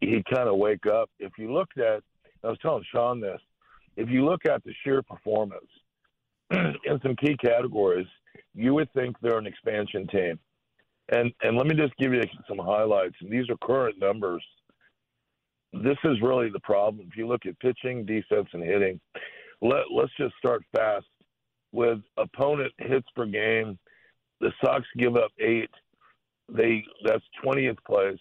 [0.00, 1.10] he'd kind of wake up.
[1.18, 2.04] If you looked at,
[2.44, 3.40] I was telling Sean this,
[3.96, 5.66] if you look at the sheer performance
[6.50, 8.06] in some key categories,
[8.54, 10.38] you would think they're an expansion team.
[11.10, 13.16] And and let me just give you some highlights.
[13.20, 14.44] And these are current numbers.
[15.72, 17.06] This is really the problem.
[17.10, 19.00] If you look at pitching, defense, and hitting,
[19.62, 21.06] let let's just start fast
[21.72, 23.78] with opponent hits per game.
[24.40, 25.70] The Sox give up eight.
[26.50, 28.20] They that's twentieth place.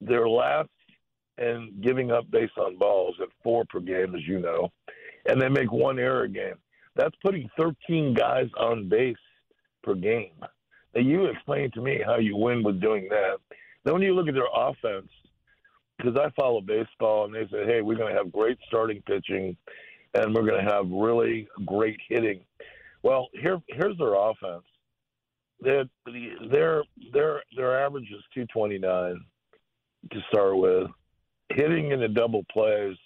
[0.00, 0.68] They're last
[1.38, 4.70] in giving up base on balls at four per game, as you know,
[5.26, 6.54] and they make one error a game.
[6.96, 9.16] That's putting 13 guys on base
[9.82, 10.34] per game.
[10.94, 13.38] Now, you explain to me how you win with doing that.
[13.84, 15.10] Then when you look at their offense,
[15.98, 19.56] because I follow baseball, and they say, hey, we're going to have great starting pitching,
[20.14, 22.40] and we're going to have really great hitting.
[23.02, 24.64] Well, here here's their offense.
[25.60, 25.84] Their
[26.50, 29.20] their their their average is 229
[30.10, 30.88] to start with.
[31.50, 32.96] Hitting in the double plays,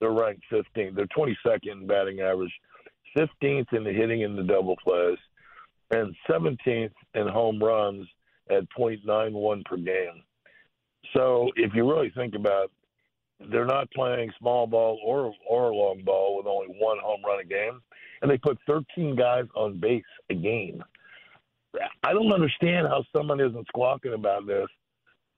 [0.00, 0.94] they're ranked 15th.
[0.94, 2.52] They're 22nd in batting average,
[3.16, 5.18] 15th in the hitting in the double plays,
[5.90, 8.06] and 17th in home runs
[8.50, 10.22] at .91 per game.
[11.14, 12.70] So if you really think about it,
[13.50, 17.44] they're not playing small ball or or long ball with only one home run a
[17.44, 17.80] game,
[18.22, 20.82] and they put 13 guys on base a game.
[22.02, 24.68] I don't understand how someone isn't squawking about this,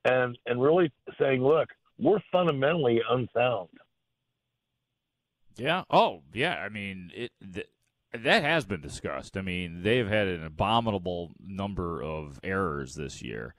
[0.04, 3.68] and and really saying, look, we're fundamentally unsound.
[5.56, 5.82] Yeah.
[5.90, 6.56] Oh, yeah.
[6.56, 7.68] I mean, it th-
[8.12, 9.36] that has been discussed.
[9.36, 13.54] I mean, they've had an abominable number of errors this year,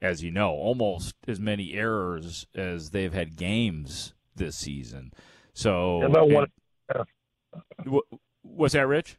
[0.00, 5.12] as you know, almost as many errors as they've had games this season.
[5.52, 6.46] So, About one,
[6.88, 8.00] and-
[8.42, 9.16] what's that, Rich?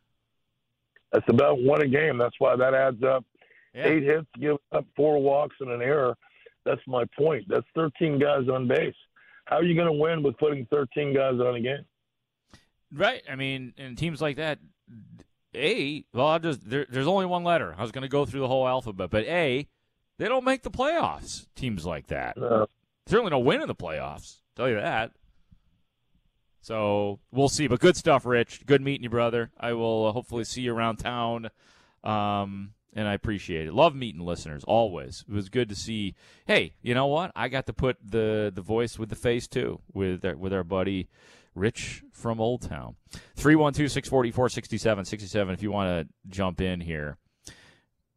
[1.11, 2.17] that's about one a game.
[2.17, 3.23] That's why that adds up.
[3.73, 3.87] Yeah.
[3.87, 6.17] Eight hits, give up four walks and an error.
[6.65, 7.45] That's my point.
[7.47, 8.95] That's 13 guys on base.
[9.45, 11.85] How are you going to win with putting 13 guys on a game?
[12.91, 13.21] Right.
[13.29, 14.59] I mean, in teams like that,
[15.55, 17.75] A, well, I'll just there, there's only one letter.
[17.77, 19.67] I was going to go through the whole alphabet, but A,
[20.17, 21.45] they don't make the playoffs.
[21.55, 22.65] Teams like that Uh,
[23.05, 24.37] certainly don't win in the playoffs.
[24.55, 25.11] Tell you that.
[26.61, 27.67] So we'll see.
[27.67, 28.65] But good stuff, Rich.
[28.65, 29.51] Good meeting you, brother.
[29.59, 31.49] I will uh, hopefully see you around town.
[32.03, 33.73] Um, and I appreciate it.
[33.73, 35.23] Love meeting listeners always.
[35.27, 36.15] It was good to see.
[36.47, 37.31] Hey, you know what?
[37.35, 40.63] I got to put the the voice with the face too with our, with our
[40.63, 41.09] buddy
[41.53, 42.95] Rich from Old Town.
[43.37, 47.17] 312-644-6767 if you want to jump in here.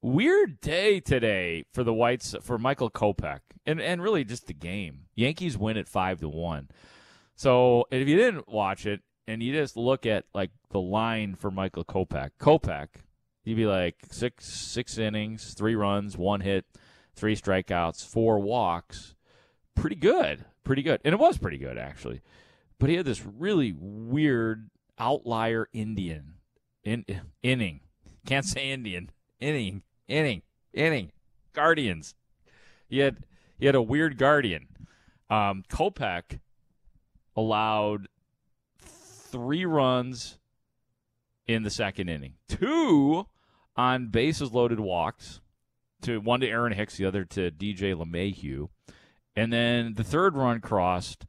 [0.01, 5.07] Weird day today for the Whites for Michael Kopech and and really just the game.
[5.17, 6.69] Yankees win at 5 to 1.
[7.35, 11.51] So, if you didn't watch it and you just look at like the line for
[11.51, 12.89] Michael Kopech, Kopech,
[13.49, 16.67] you'd be like six six innings, three runs, one hit,
[17.17, 19.15] three strikeouts, four walks.
[19.75, 20.45] Pretty good.
[20.65, 21.01] Pretty good.
[21.05, 22.21] And it was pretty good actually.
[22.79, 26.35] but he had this really weird outlier Indian
[26.85, 27.05] in,
[27.43, 27.81] inning.
[28.27, 30.43] Can't say Indian inning inning
[30.75, 31.13] inning
[31.55, 32.15] Guardians.
[32.89, 33.19] He had
[33.59, 34.69] he had a weird guardian.
[35.31, 36.39] Um, Kopech
[37.37, 38.09] allowed
[38.79, 40.39] three runs
[41.47, 43.27] in the second inning, two
[43.79, 45.41] on bases loaded walks,
[46.03, 48.69] to one to Aaron Hicks, the other to DJ LeMahieu,
[49.37, 51.25] and then the third run crossed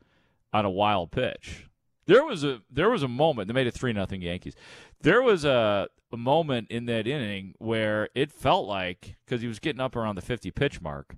[0.51, 1.67] on a wild pitch.
[2.07, 4.55] There was a there was a moment they made it three nothing Yankees.
[5.01, 9.59] There was a, a moment in that inning where it felt like because he was
[9.59, 11.15] getting up around the fifty pitch mark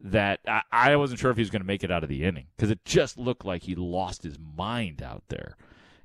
[0.00, 2.24] that I, I wasn't sure if he was going to make it out of the
[2.24, 5.56] inning because it just looked like he lost his mind out there.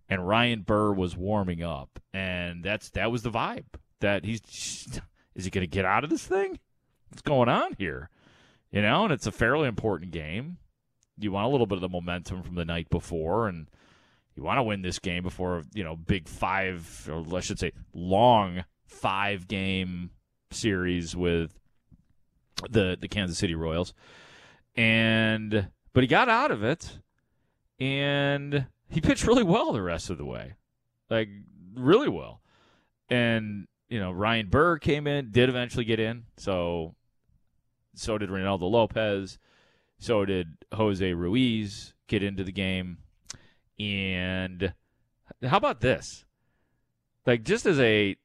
[0.10, 3.66] And Ryan Burr was warming up, and that's that was the vibe
[4.02, 5.02] that he's
[5.36, 6.60] is he going to get out of this thing?
[7.10, 8.10] What's going on here?
[8.72, 10.58] You know, and it's a fairly important game.
[11.18, 13.68] You want a little bit of the momentum from the night before, and
[14.36, 17.74] you want to win this game before you know big five, or I should say,
[17.94, 20.12] long five game
[20.52, 21.60] series with
[22.70, 23.94] the the Kansas City Royals,
[24.76, 27.00] and but he got out of it,
[27.80, 30.54] and he pitched really well the rest of the way,
[31.10, 31.30] like
[31.76, 32.42] really well,
[33.10, 36.96] and you know Ryan Burr came in, did eventually get in, so
[37.96, 39.38] so did Reynaldo Lopez,
[39.98, 43.00] so did Jose Ruiz get into the game,
[43.80, 44.74] and
[45.44, 46.26] how about this?
[47.26, 48.16] Like just as a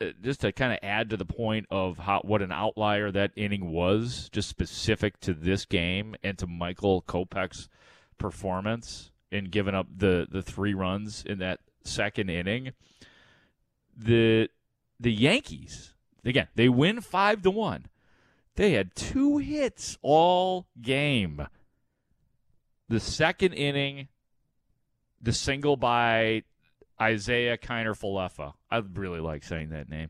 [0.00, 3.32] uh, just to kind of add to the point of how what an outlier that
[3.34, 7.68] inning was, just specific to this game and to Michael Kopech's
[8.18, 12.72] performance in giving up the the three runs in that second inning.
[13.96, 14.48] The
[14.98, 15.94] the Yankees
[16.24, 17.86] again they win five to one.
[18.56, 21.46] They had two hits all game.
[22.88, 24.08] The second inning,
[25.20, 26.44] the single by
[27.00, 28.54] Isiah Kiner Falefa.
[28.70, 30.08] I really like saying that name.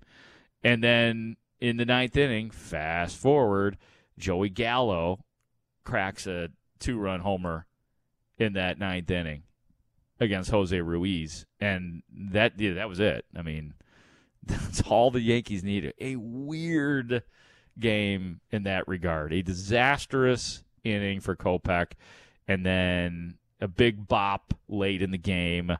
[0.62, 3.78] And then in the ninth inning, fast forward,
[4.18, 5.24] Joey Gallo
[5.84, 7.66] cracks a two run homer
[8.38, 9.42] in that ninth inning
[10.20, 11.46] against Jose Ruiz.
[11.60, 13.24] And that yeah, that was it.
[13.36, 13.74] I mean,
[14.46, 15.94] that's all the Yankees needed.
[16.00, 17.22] A weird
[17.78, 19.32] game in that regard.
[19.32, 21.92] A disastrous inning for Kopech,
[22.46, 25.76] and then a big bop late in the game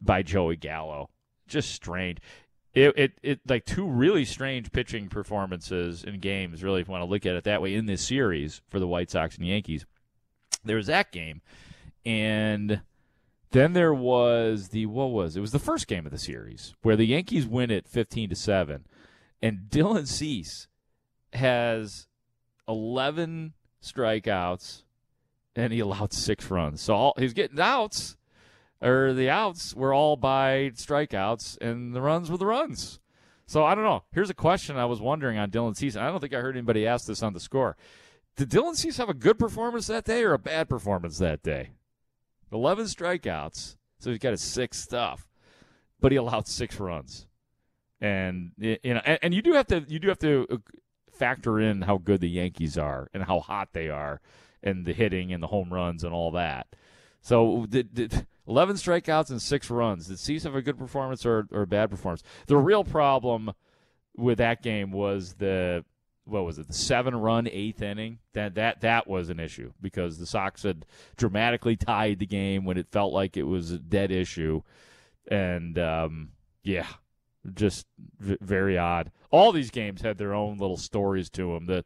[0.00, 1.10] by Joey Gallo.
[1.46, 2.18] Just strange.
[2.74, 7.02] It, it, it like two really strange pitching performances in games, really, if you want
[7.02, 9.86] to look at it that way, in this series for the White Sox and Yankees.
[10.64, 11.40] There was that game.
[12.04, 12.82] And
[13.50, 15.40] then there was the what was it?
[15.40, 18.84] was the first game of the series where the Yankees win it 15 to 7
[19.42, 20.68] and Dylan Cease
[21.32, 22.06] has
[22.66, 24.82] 11 strikeouts
[25.56, 26.80] and he allowed 6 runs.
[26.80, 28.16] So all, he's getting outs
[28.80, 33.00] or the outs were all by strikeouts, and the runs were the runs.
[33.46, 34.04] So I don't know.
[34.12, 35.96] Here's a question I was wondering on Dylan Cease.
[35.96, 37.76] I don't think I heard anybody ask this on the score.
[38.36, 41.70] Did Dylan Cease have a good performance that day or a bad performance that day?
[42.52, 45.28] 11 strikeouts, so he's got his six stuff,
[46.00, 47.26] but he allowed six runs.
[48.00, 50.56] And you know, and, and you do have to you do have to uh,
[51.12, 54.20] factor in how good the Yankees are and how hot they are,
[54.62, 56.68] and the hitting and the home runs and all that.
[57.20, 60.06] So did, did 11 strikeouts and six runs.
[60.06, 62.22] Did Cease have a good performance or, or a bad performance?
[62.46, 63.52] The real problem
[64.16, 65.84] with that game was the
[66.28, 70.18] what was it the seven run eighth inning that that that was an issue because
[70.18, 70.84] the Sox had
[71.16, 74.62] dramatically tied the game when it felt like it was a dead issue,
[75.30, 76.30] and um,
[76.62, 76.86] yeah,
[77.54, 77.86] just
[78.18, 79.10] v- very odd.
[79.30, 81.66] All these games had their own little stories to them.
[81.66, 81.84] The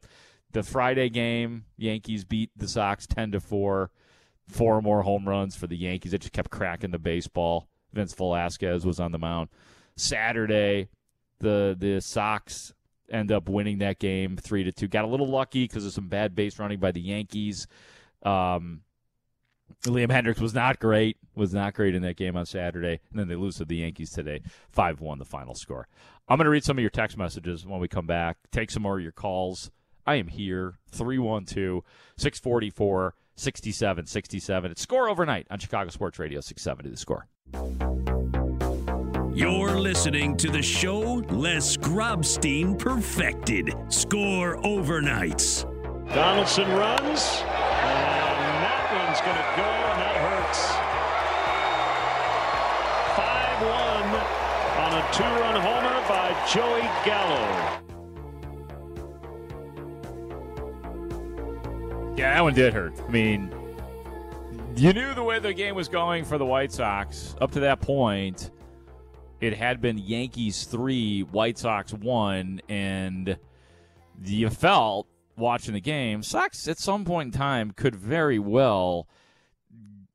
[0.51, 3.91] the Friday game, Yankees beat the Sox ten to four
[4.47, 6.11] four more home runs for the Yankees.
[6.11, 7.69] That just kept cracking the baseball.
[7.93, 9.49] Vince Velasquez was on the mound.
[9.95, 10.89] Saturday,
[11.39, 12.73] the the Sox
[13.13, 14.87] end up winning that game three to two.
[14.87, 17.67] Got a little lucky because of some bad base running by the Yankees.
[18.23, 18.81] Um,
[19.85, 21.17] Liam Hendriks was not great.
[21.35, 24.11] Was not great in that game on Saturday, and then they lose to the Yankees
[24.11, 25.87] today, five one the final score.
[26.27, 28.37] I'm going to read some of your text messages when we come back.
[28.51, 29.71] Take some more of your calls.
[30.05, 31.83] I am here 312
[32.17, 34.71] 644 67 67.
[34.71, 37.27] It's score overnight on Chicago Sports Radio 670 the score.
[39.43, 43.73] You're listening to the show Les Grobstein perfected.
[43.89, 45.65] Score overnights.
[46.13, 50.61] Donaldson runs, and that one's going to go, and that hurts.
[53.17, 54.23] 5 1
[54.79, 57.43] on a two run homer by Joey Gallo.
[62.15, 62.93] Yeah, that one did hurt.
[62.97, 63.53] I mean,
[64.77, 67.81] You knew the way the game was going for the White Sox up to that
[67.81, 68.51] point.
[69.41, 73.37] It had been Yankees three, White Sox one, and
[74.23, 79.07] you felt watching the game, Sox at some point in time could very well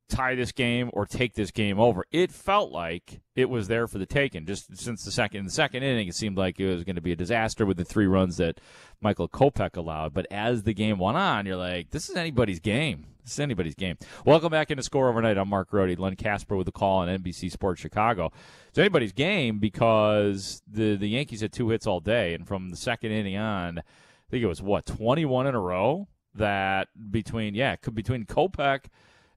[0.09, 2.05] tie this game or take this game over.
[2.11, 4.45] It felt like it was there for the taking.
[4.45, 7.11] Just since the second the second inning, it seemed like it was going to be
[7.11, 8.59] a disaster with the three runs that
[8.99, 10.13] Michael Kopech allowed.
[10.13, 13.05] But as the game went on, you're like, this is anybody's game.
[13.23, 13.97] This is anybody's game.
[14.25, 15.37] Welcome back into Score Overnight.
[15.37, 15.99] I'm Mark Grote.
[15.99, 18.31] Len Kasper with the call on NBC Sports Chicago.
[18.69, 22.77] It's anybody's game because the the Yankees had two hits all day, and from the
[22.77, 23.83] second inning on, I
[24.31, 28.85] think it was what 21 in a row that between yeah between Kopech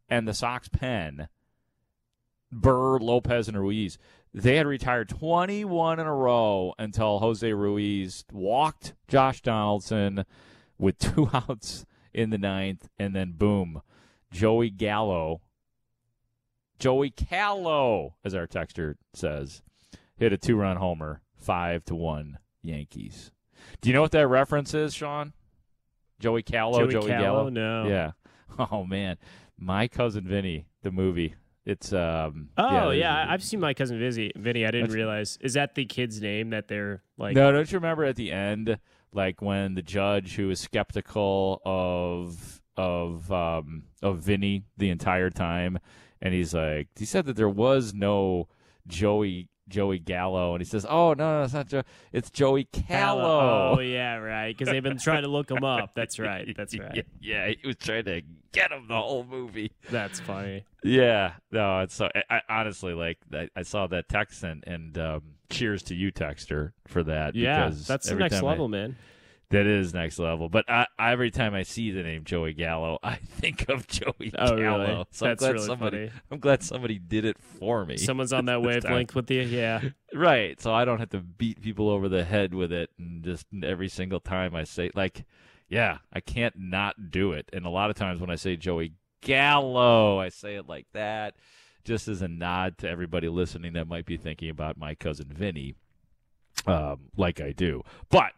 [0.08, 1.28] and the Sox pen,
[2.50, 3.98] Burr, Lopez, and Ruiz,
[4.34, 10.24] they had retired 21 in a row until Jose Ruiz walked Josh Donaldson
[10.78, 13.82] with two outs in the ninth, and then boom,
[14.30, 15.40] Joey Gallo,
[16.78, 19.62] Joey Callow, as our texter says,
[20.16, 23.30] hit a two-run homer, five to one Yankees.
[23.80, 25.32] Do you know what that reference is, Sean?
[26.18, 27.22] Joey Callow, Joey, Joey Callow?
[27.22, 27.48] Gallo.
[27.50, 27.88] No.
[27.88, 28.12] Yeah.
[28.70, 29.16] Oh man,
[29.58, 31.34] my cousin Vinny, the movie.
[31.64, 32.48] It's um.
[32.58, 34.32] Oh yeah, I- I've seen my cousin Vinny.
[34.36, 35.38] Vinny, I didn't That's- realize.
[35.40, 37.36] Is that the kid's name that they're like?
[37.36, 38.78] no, don't you remember at the end,
[39.12, 45.78] like when the judge who was skeptical of of um of Vinny the entire time,
[46.20, 48.48] and he's like, he said that there was no
[48.88, 51.82] Joey Joey Gallo, and he says, oh no, no, it's not Joe,
[52.12, 53.76] it's Joey Callow.
[53.76, 54.56] Oh yeah, right.
[54.56, 55.94] Because they've been trying to look him up.
[55.94, 56.52] That's right.
[56.56, 57.06] That's right.
[57.20, 59.72] yeah, he was trying to get him the whole movie.
[59.90, 60.64] That's funny.
[60.84, 62.08] Yeah, no, it's so.
[62.14, 63.18] I, I honestly like.
[63.32, 67.34] I, I saw that text and and um, cheers to you, texter, for that.
[67.34, 68.96] Yeah, that's the next time I- level, man.
[69.52, 70.48] That is next level.
[70.48, 74.56] But I, every time I see the name Joey Gallo, I think of Joey Oh,
[74.56, 74.78] Gallo.
[74.86, 75.04] really?
[75.12, 75.96] So I'm glad really somebody.
[76.08, 76.20] funny.
[76.30, 77.96] I'm glad somebody did it for me.
[77.98, 79.42] Someone's on that wavelength with you.
[79.42, 79.80] Yeah.
[80.14, 80.60] Right.
[80.60, 83.88] So I don't have to beat people over the head with it and just every
[83.88, 85.24] single time I say like
[85.70, 87.48] yeah, I can't not do it.
[87.50, 88.92] And a lot of times when I say Joey
[89.22, 91.34] Gallo, I say it like that
[91.84, 95.74] just as a nod to everybody listening that might be thinking about my cousin Vinny
[96.66, 97.82] um like I do.
[98.10, 98.32] But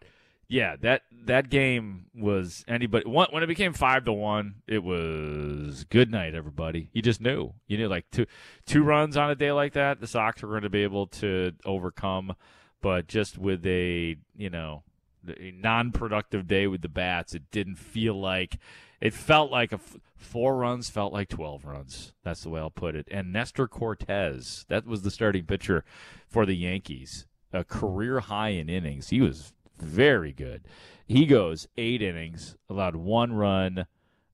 [0.48, 6.10] yeah, that that game was anybody when it became five to one, it was good
[6.10, 6.90] night, everybody.
[6.92, 8.26] You just knew, you knew like two
[8.66, 11.52] two runs on a day like that, the Sox were going to be able to
[11.64, 12.34] overcome.
[12.82, 14.82] But just with a you know
[15.26, 18.58] a non-productive day with the bats, it didn't feel like
[19.00, 22.12] it felt like a f- four runs felt like twelve runs.
[22.22, 23.08] That's the way I'll put it.
[23.10, 25.84] And Nestor Cortes, that was the starting pitcher
[26.28, 29.08] for the Yankees, a career high in innings.
[29.08, 30.66] He was very good.
[31.06, 33.86] He goes eight innings, allowed one run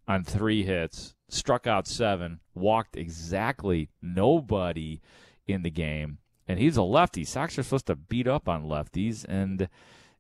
[0.07, 5.01] on three hits, struck out seven, walked exactly nobody
[5.47, 6.19] in the game.
[6.47, 7.25] And he's a lefty.
[7.25, 9.69] Sox are supposed to beat up on lefties, and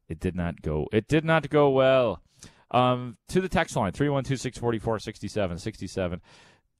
[0.09, 0.87] it did not go.
[0.93, 2.23] It did not go well.
[2.71, 6.21] Um, to the text line 312 644 67 67.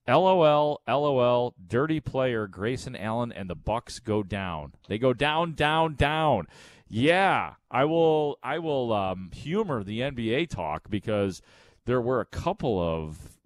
[0.07, 4.73] LOL, LOL, dirty player Grayson Allen and the Bucks go down.
[4.87, 6.47] They go down, down, down.
[6.93, 8.37] Yeah, I will.
[8.43, 11.41] I will um, humor the NBA talk because
[11.85, 13.37] there were a couple of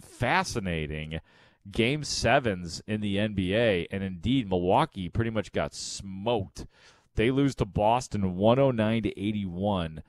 [0.00, 1.20] fascinating
[1.70, 6.66] game sevens in the NBA, and indeed Milwaukee pretty much got smoked.
[7.14, 10.02] They lose to Boston 109 to 81.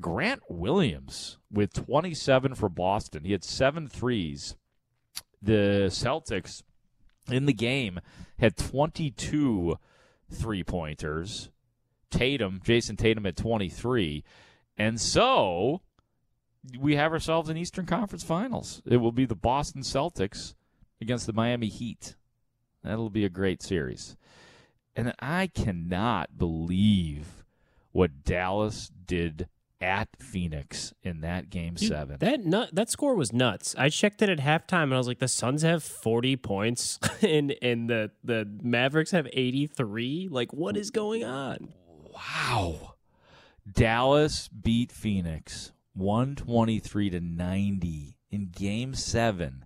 [0.00, 3.24] Grant Williams with 27 for Boston.
[3.24, 4.56] He had seven threes.
[5.42, 6.62] The Celtics
[7.30, 8.00] in the game
[8.38, 9.78] had 22
[10.30, 11.50] three pointers.
[12.10, 14.24] Tatum, Jayson Tatum at 23.
[14.76, 15.82] And so
[16.78, 18.82] we have ourselves an Eastern Conference Finals.
[18.86, 20.54] It will be the Boston Celtics
[21.00, 22.16] against the Miami Heat.
[22.82, 24.16] That'll be a great series.
[24.96, 27.44] And I cannot believe
[27.92, 29.48] what Dallas did
[29.80, 32.16] at Phoenix in that game Dude, seven.
[32.20, 33.74] That nut, that score was nuts.
[33.78, 37.54] I checked it at halftime and I was like, the Suns have forty points and
[37.62, 40.28] and the the Mavericks have eighty three.
[40.30, 41.72] Like, what is going on?
[42.12, 42.94] Wow.
[43.70, 49.64] Dallas beat Phoenix 123 to 90 in game 7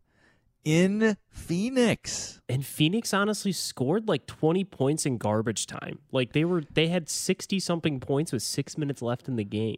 [0.65, 2.41] in Phoenix.
[2.49, 6.01] And Phoenix honestly scored like twenty points in garbage time.
[6.11, 9.77] Like they were they had sixty something points with six minutes left in the game.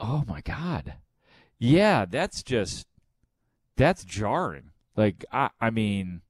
[0.00, 0.94] Oh my god.
[1.58, 2.86] Yeah, that's just
[3.76, 4.70] that's jarring.
[4.96, 6.22] Like I I mean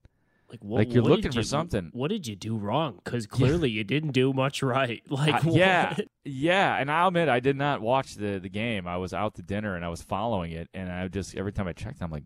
[0.52, 1.88] Like, what, Like, you're what looking for you- something.
[1.94, 3.00] What did you do wrong?
[3.02, 5.02] Because clearly you didn't do much right.
[5.08, 6.08] Like, I- yeah, what?
[6.24, 8.86] yeah, and I'll admit I did not watch the the game.
[8.86, 11.66] I was out to dinner and I was following it, and I just every time
[11.66, 12.24] I checked, I'm like,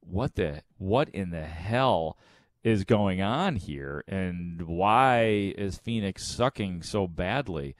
[0.00, 2.18] what the what in the hell
[2.64, 7.74] is going on here and why is Phoenix sucking so badly?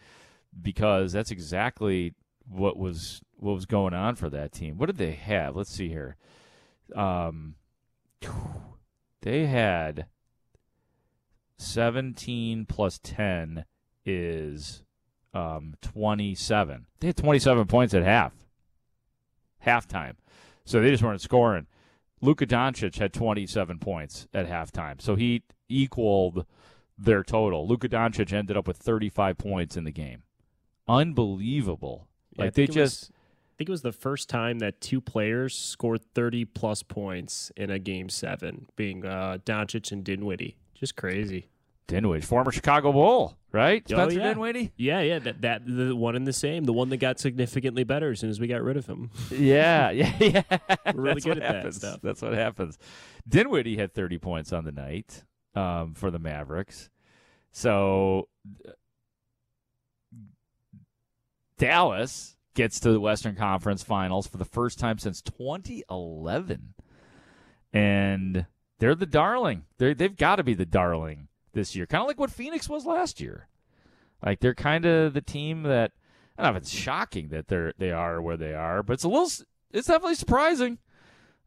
[0.61, 2.15] Because that's exactly
[2.49, 4.79] what was what was going on for that team.
[4.79, 5.57] What did they have?
[5.57, 6.17] Let's see here.
[6.95, 7.55] Um,
[9.23, 10.07] they had
[11.59, 13.65] 17 plus 10
[14.05, 14.83] is
[15.33, 16.87] um, 27.
[17.01, 18.33] They had 27 points at half,
[19.65, 20.15] halftime.
[20.65, 21.67] So they just weren't scoring.
[22.21, 25.01] Luka Doncic had 27 points at halftime.
[25.01, 26.47] So he equaled
[26.97, 27.67] their total.
[27.67, 30.23] Luka Doncic ended up with 35 points in the game.
[30.89, 32.09] Unbelievable.
[32.37, 33.11] Yeah, like they just was-
[33.63, 37.79] think it was the first time that two players scored 30 plus points in a
[37.79, 40.57] game seven, being uh, Doncic and Dinwiddie.
[40.75, 41.47] Just crazy.
[41.87, 43.85] Dinwiddie, former Chicago Bull, right?
[43.93, 44.33] Oh, yeah.
[44.33, 44.73] Dinwiddie.
[44.77, 48.11] Yeah, yeah, that that the one and the same, the one that got significantly better
[48.11, 49.11] as soon as we got rid of him.
[49.31, 50.43] Yeah, yeah, yeah.
[50.93, 51.77] We're really That's good at that happens.
[51.77, 52.01] stuff.
[52.03, 52.79] That's what happens.
[53.29, 55.23] Dinwiddie had 30 points on the night
[55.55, 56.91] um, for the Mavericks.
[57.53, 58.27] So
[58.67, 58.73] uh,
[61.59, 66.75] Dallas gets to the Western Conference Finals for the first time since 2011,
[67.73, 68.47] and
[68.79, 69.65] they're the darling.
[69.79, 72.87] They they've got to be the darling this year, kind of like what Phoenix was
[72.87, 73.49] last year.
[74.25, 75.93] Like they're kind of the team that
[76.37, 79.05] I don't know if it's shocking that they're they are where they are, but it's
[79.05, 79.31] a little
[79.73, 80.79] it's definitely surprising.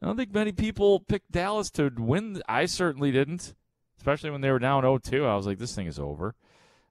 [0.02, 2.42] I don't think many people picked Dallas to win.
[2.48, 3.56] I certainly didn't,
[3.98, 5.26] especially when they were down 0-2.
[5.26, 6.36] I was like, this thing is over.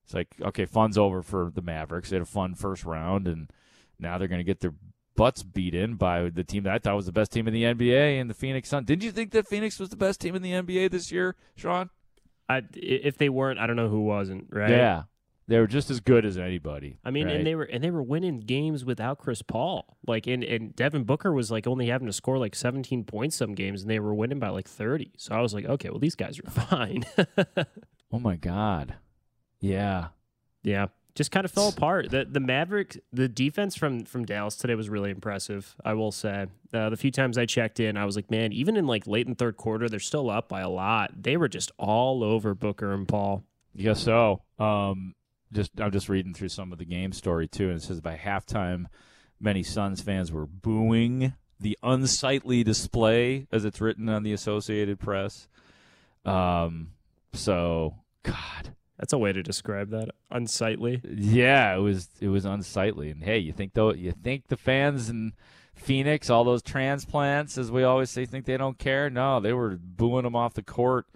[0.05, 2.11] It's like, okay, fun's over for the Mavericks.
[2.11, 3.51] They had a fun first round, and
[3.99, 4.75] now they're going to get their
[5.17, 7.63] butts beat in by the team that I thought was the best team in the
[7.63, 8.87] NBA and the Phoenix Suns.
[8.87, 11.91] Didn't you think that Phoenix was the best team in the NBA this year, Sean?
[12.49, 14.49] I, if they weren't, I don't know who wasn't.
[14.51, 14.71] Right?
[14.71, 15.05] Yeah,
[15.47, 16.99] they were just as good as anybody.
[17.05, 17.37] I mean, right?
[17.37, 19.97] and they were and they were winning games without Chris Paul.
[20.07, 23.55] Like, and and Devin Booker was like only having to score like 17 points some
[23.55, 25.13] games, and they were winning by like 30.
[25.17, 27.05] So I was like, okay, well these guys are fine.
[28.13, 28.97] oh my god,
[29.61, 30.09] yeah,
[30.63, 32.11] yeah, just kind of fell apart.
[32.11, 35.75] The the Mavericks, the defense from from Dallas today was really impressive.
[35.85, 38.77] I will say, uh, the few times I checked in, I was like, man, even
[38.77, 41.23] in like late in third quarter, they're still up by a lot.
[41.23, 43.45] They were just all over Booker and Paul.
[43.75, 44.43] Yes, so.
[44.59, 45.15] Um,
[45.53, 48.17] just I'm just reading through some of the game story too, and it says by
[48.17, 48.87] halftime,
[49.41, 55.49] many Suns fans were booing the unsightly display, as it's written on the Associated Press.
[56.25, 56.89] Um,
[57.33, 60.11] so God, That's a way to describe that.
[60.31, 61.01] Unsightly.
[61.05, 63.11] yeah, it was it was unsightly.
[63.11, 65.33] And hey, you think though you think the fans in
[65.75, 69.11] Phoenix, all those transplants, as we always say, think they don't care?
[69.11, 71.07] No, they were booing them off the court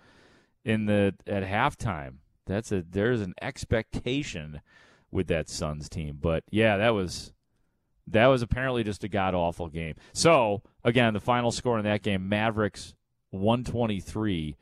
[0.64, 2.16] in the at halftime.
[2.46, 4.60] That's a there's an expectation
[5.10, 6.18] with that Suns team.
[6.20, 7.32] But yeah, that was
[8.08, 9.94] that was apparently just a god awful game.
[10.12, 12.94] So again, the final score in that game: Mavericks
[13.30, 14.56] one twenty three,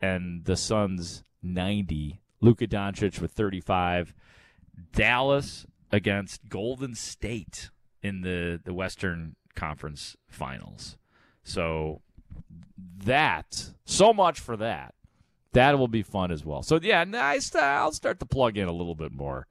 [0.00, 2.21] and the Suns ninety.
[2.42, 4.12] Luka Doncic with thirty five.
[4.92, 7.70] Dallas against Golden State
[8.02, 10.98] in the the Western Conference Finals.
[11.42, 12.02] So
[13.04, 14.94] that so much for that.
[15.52, 16.62] That will be fun as well.
[16.62, 17.54] So yeah, nice.
[17.54, 19.46] I'll start to plug in a little bit more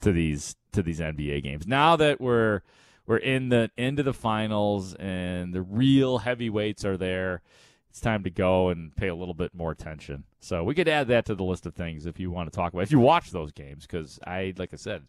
[0.00, 2.60] to these to these NBA games now that we're
[3.06, 7.42] we're in the into the finals and the real heavyweights are there.
[7.90, 10.24] It's time to go and pay a little bit more attention.
[10.40, 12.72] So we could add that to the list of things if you want to talk
[12.72, 12.82] about.
[12.82, 15.04] If you watch those games, because I, like I said,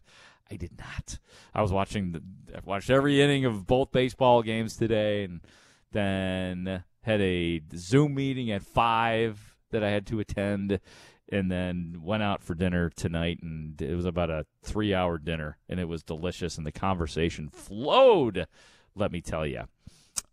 [0.50, 1.18] I did not.
[1.54, 2.12] I was watching.
[2.12, 2.22] The,
[2.56, 5.40] I watched every inning of both baseball games today, and
[5.92, 10.80] then had a Zoom meeting at five that I had to attend,
[11.30, 13.38] and then went out for dinner tonight.
[13.42, 18.48] And it was about a three-hour dinner, and it was delicious, and the conversation flowed.
[18.96, 19.62] Let me tell you.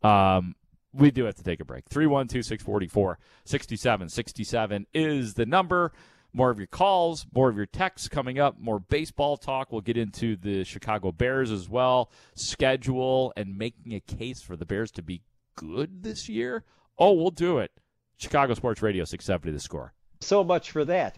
[0.02, 0.56] Um,
[0.98, 1.86] we do have to take a break.
[1.90, 5.92] 312 644 6767 is the number.
[6.34, 9.72] More of your calls, more of your texts coming up, more baseball talk.
[9.72, 14.66] We'll get into the Chicago Bears as well, schedule, and making a case for the
[14.66, 15.24] Bears to be
[15.56, 16.64] good this year.
[17.00, 17.72] Oh, we'll do it.
[18.18, 19.94] Chicago Sports Radio 670 the score.
[20.22, 21.18] So much for that.